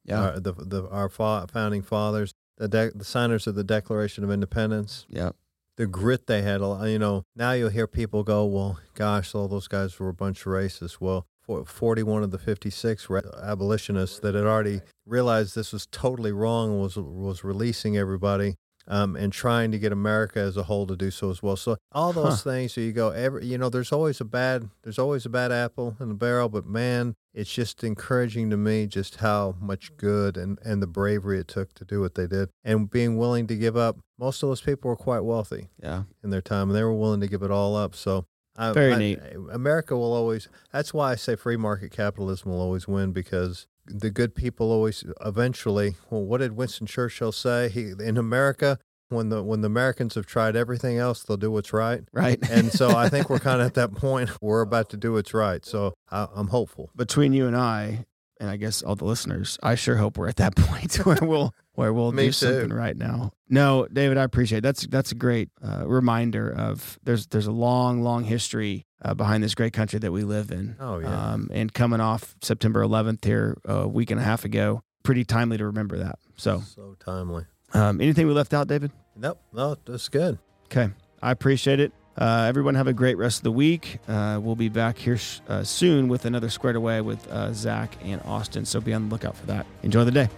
Yeah. 0.06 0.22
Our, 0.22 0.40
the, 0.40 0.54
the, 0.54 0.88
our 0.90 1.10
fa- 1.10 1.48
founding 1.52 1.82
fathers, 1.82 2.34
the, 2.58 2.68
de- 2.68 2.92
the 2.96 3.06
signers 3.06 3.48
of 3.48 3.56
the 3.56 3.64
Declaration 3.64 4.24
of 4.24 4.32
Independence, 4.32 5.06
yeah. 5.10 5.32
The 5.78 5.88
grit 5.88 6.28
they 6.28 6.42
had. 6.42 6.62
You 6.62 7.00
know, 7.00 7.24
now 7.36 7.54
you'll 7.54 7.70
hear 7.70 7.88
people 7.88 8.24
go, 8.24 8.46
well, 8.46 8.80
gosh, 8.96 9.34
all 9.36 9.48
those 9.48 9.68
guys 9.68 10.00
were 10.00 10.10
a 10.10 10.14
bunch 10.14 10.42
of 10.42 10.52
racists. 10.52 10.98
Well, 11.00 11.26
41 11.66 12.24
of 12.24 12.32
the 12.32 12.40
56 12.40 13.10
re- 13.10 13.22
abolitionists 13.42 14.20
that 14.20 14.34
had 14.36 14.46
already 14.46 14.82
realized 15.06 15.56
this 15.56 15.74
was 15.74 15.86
totally 15.88 16.32
wrong 16.32 16.72
and 16.72 16.82
was, 16.82 16.96
was 16.96 17.44
releasing 17.44 17.98
everybody 17.98 18.56
um, 18.88 19.16
and 19.16 19.32
trying 19.32 19.72
to 19.72 19.80
get 19.80 19.92
America 19.92 20.40
as 20.40 20.58
a 20.58 20.64
whole 20.64 20.86
to 20.88 20.96
do 20.96 21.10
so 21.12 21.30
as 21.30 21.42
well. 21.42 21.56
So 21.56 21.78
all 21.92 22.12
those 22.14 22.44
things, 22.44 22.74
so 22.74 22.82
you 22.82 22.92
go, 22.92 23.10
every, 23.12 23.46
you 23.46 23.58
know, 23.58 23.70
there's 23.70 23.92
always 23.92 24.20
a 24.22 24.26
bad, 24.26 24.70
there's 24.84 25.00
always 25.00 25.26
a 25.26 25.30
bad 25.30 25.52
apple 25.52 25.96
in 26.00 26.10
the 26.10 26.16
barrel, 26.16 26.50
but 26.50 26.66
man, 26.66 27.16
it's 27.34 27.52
just 27.54 27.84
encouraging 27.84 28.50
to 28.50 28.58
me 28.58 28.86
just 28.88 29.16
how 29.18 29.56
much 29.60 29.96
good 29.98 30.38
and, 30.38 30.60
and 30.64 30.82
the 30.82 30.88
bravery 30.88 31.40
it 31.40 31.48
took 31.48 31.74
to 31.76 31.86
do 31.86 32.02
what 32.02 32.16
they 32.16 32.28
did 32.28 32.50
and 32.64 32.90
being 32.90 33.18
willing 33.18 33.48
to 33.48 33.56
give 33.56 33.76
up. 33.78 33.98
Most 34.20 34.44
of 34.44 34.50
those 34.50 34.62
people 34.62 34.90
were 34.90 34.96
quite 34.96 35.22
wealthy 35.22 35.70
Yeah. 35.82 36.04
in 36.24 36.30
their 36.30 36.42
time, 36.42 36.70
and 36.70 36.76
they 36.78 36.84
were 36.84 36.94
willing 36.94 37.22
to 37.22 37.28
give 37.28 37.42
it 37.44 37.52
all 37.52 37.76
up. 37.76 37.96
So, 37.96 38.26
I, 38.56 38.72
Very 38.72 38.94
I- 38.94 38.98
neat. 39.00 39.20
America 39.52 39.98
will 39.98 40.14
always. 40.14 40.48
That's 40.72 40.94
why 40.94 41.12
I 41.12 41.16
say 41.16 41.36
free 41.36 41.58
market 41.58 41.92
capitalism 41.92 42.52
will 42.52 42.62
always 42.62 42.88
win 42.88 43.12
because 43.12 43.66
the 43.86 44.10
good 44.10 44.36
people 44.36 44.72
always 44.72 45.04
eventually. 45.26 45.96
Well, 46.10 46.24
what 46.24 46.40
did 46.40 46.54
Winston 46.56 46.88
Churchill 46.88 47.32
say? 47.32 47.70
He 47.70 47.92
in 48.00 48.18
America. 48.18 48.80
When 49.10 49.30
the 49.30 49.44
when 49.44 49.62
the 49.62 49.68
Americans 49.68 50.16
have 50.16 50.26
tried 50.26 50.56
everything 50.56 50.98
else, 50.98 51.22
they'll 51.24 51.38
do 51.38 51.52
what's 51.52 51.72
right. 51.72 52.02
Right. 52.12 52.40
And 52.50 52.72
so 52.72 52.96
I 52.96 53.10
think 53.10 53.30
we're 53.30 53.38
kind 53.40 53.62
of 53.62 53.68
at 53.68 53.74
that 53.76 53.94
point. 53.94 54.32
We're 54.42 54.62
about 54.62 54.90
to 54.90 54.98
do 54.98 55.14
what's 55.14 55.34
right. 55.36 55.64
So 55.64 55.94
I, 56.10 56.28
I'm 56.34 56.48
hopeful. 56.48 56.90
between 56.96 57.32
you 57.34 57.46
and 57.46 57.56
I, 57.56 58.06
and 58.40 58.50
I 58.50 58.58
guess 58.58 58.82
all 58.82 58.96
the 58.96 59.06
listeners, 59.06 59.60
I 59.62 59.76
sure 59.76 59.98
hope 59.98 60.18
we're 60.18 60.30
at 60.30 60.38
that 60.38 60.56
point 60.58 60.96
where 61.06 61.20
we'll 61.22 61.54
where 61.74 61.94
we'll 61.94 62.12
do 62.12 62.32
something 62.32 62.74
right 62.74 62.98
now. 62.98 63.34
No, 63.50 63.88
David, 63.92 64.18
I 64.18 64.24
appreciate 64.24 64.60
it. 64.60 64.62
that's 64.64 64.88
that's 64.88 65.12
a 65.12 65.16
great 65.16 65.50
uh, 65.64 65.88
reminder 65.88 66.50
of 66.52 66.98
there's 67.04 67.28
there's 67.28 67.48
a 67.48 67.52
long 67.52 68.02
long 68.02 68.24
history 68.24 68.88
uh, 69.04 69.14
behind 69.14 69.44
this 69.44 69.54
great 69.56 69.74
country 69.74 70.00
that 70.00 70.12
we 70.12 70.24
live 70.24 70.52
in. 70.52 70.76
Oh, 70.80 71.00
yeah. 71.00 71.32
Um, 71.34 71.50
and 71.54 71.74
coming 71.74 72.00
off 72.00 72.36
September 72.42 72.82
11th 72.84 73.24
here 73.26 73.58
a 73.66 73.88
week 73.88 74.12
and 74.12 74.20
a 74.20 74.24
half 74.24 74.46
ago, 74.46 74.84
pretty 75.04 75.24
timely 75.26 75.58
to 75.58 75.66
remember 75.66 75.98
that. 75.98 76.20
So, 76.38 76.62
So 76.76 76.96
timely. 77.04 77.46
um, 77.74 78.00
anything 78.02 78.28
we 78.28 78.34
left 78.34 78.54
out, 78.54 78.68
David? 78.68 78.92
Nope. 79.16 79.40
No, 79.52 79.76
that's 79.86 80.10
good. 80.10 80.40
Okay. 80.66 80.90
I 81.22 81.32
appreciate 81.32 81.80
it. 81.80 81.92
Uh, 82.18 82.46
everyone 82.48 82.76
have 82.76 82.88
a 82.88 82.94
great 82.94 83.18
rest 83.18 83.40
of 83.40 83.44
the 83.44 83.52
week. 83.52 83.98
Uh, 84.08 84.40
we'll 84.42 84.56
be 84.56 84.70
back 84.70 84.98
here 84.98 85.18
sh- 85.18 85.40
uh, 85.48 85.64
soon 85.64 86.08
with 86.08 86.26
another 86.26 86.50
Squared 86.50 86.76
Away 86.76 87.02
with 87.02 87.28
uh, 87.32 87.52
Zach 87.54 87.96
and 88.04 88.22
Austin. 88.24 88.66
So 88.66 88.80
be 88.80 88.94
on 88.94 89.08
the 89.10 89.12
lookout 89.14 89.36
for 89.36 89.46
that. 89.48 89.66
Enjoy 89.82 90.04
the 90.04 90.12
day. 90.12 90.30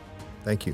Thank 0.46 0.66
you. 0.66 0.74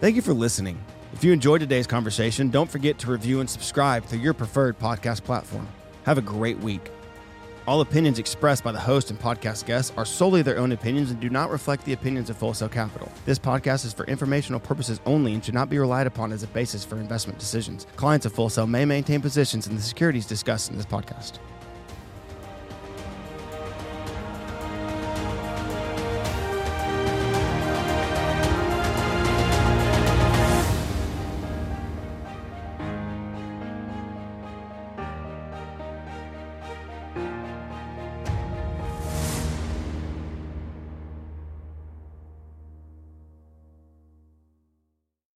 Thank 0.00 0.16
you 0.16 0.22
for 0.22 0.32
listening. 0.32 0.78
If 1.12 1.22
you 1.24 1.32
enjoyed 1.32 1.60
today's 1.60 1.86
conversation, 1.86 2.50
don't 2.50 2.70
forget 2.70 2.98
to 3.00 3.10
review 3.10 3.40
and 3.40 3.48
subscribe 3.48 4.04
through 4.06 4.18
your 4.20 4.34
preferred 4.34 4.78
podcast 4.78 5.24
platform. 5.24 5.68
Have 6.04 6.18
a 6.18 6.22
great 6.22 6.58
week. 6.58 6.90
All 7.66 7.80
opinions 7.80 8.18
expressed 8.18 8.62
by 8.62 8.72
the 8.72 8.80
host 8.80 9.10
and 9.10 9.18
podcast 9.18 9.64
guests 9.64 9.90
are 9.96 10.04
solely 10.04 10.42
their 10.42 10.58
own 10.58 10.72
opinions 10.72 11.10
and 11.10 11.18
do 11.18 11.30
not 11.30 11.50
reflect 11.50 11.86
the 11.86 11.94
opinions 11.94 12.28
of 12.28 12.36
Full 12.36 12.52
Sail 12.52 12.68
Capital. 12.68 13.10
This 13.24 13.38
podcast 13.38 13.86
is 13.86 13.94
for 13.94 14.04
informational 14.04 14.60
purposes 14.60 15.00
only 15.06 15.32
and 15.32 15.42
should 15.42 15.54
not 15.54 15.70
be 15.70 15.78
relied 15.78 16.06
upon 16.06 16.30
as 16.30 16.42
a 16.42 16.46
basis 16.48 16.84
for 16.84 16.96
investment 16.96 17.38
decisions. 17.38 17.86
Clients 17.96 18.26
of 18.26 18.34
Full 18.34 18.50
Sail 18.50 18.66
may 18.66 18.84
maintain 18.84 19.22
positions 19.22 19.66
in 19.66 19.76
the 19.76 19.80
securities 19.80 20.26
discussed 20.26 20.70
in 20.70 20.76
this 20.76 20.84
podcast. 20.84 21.38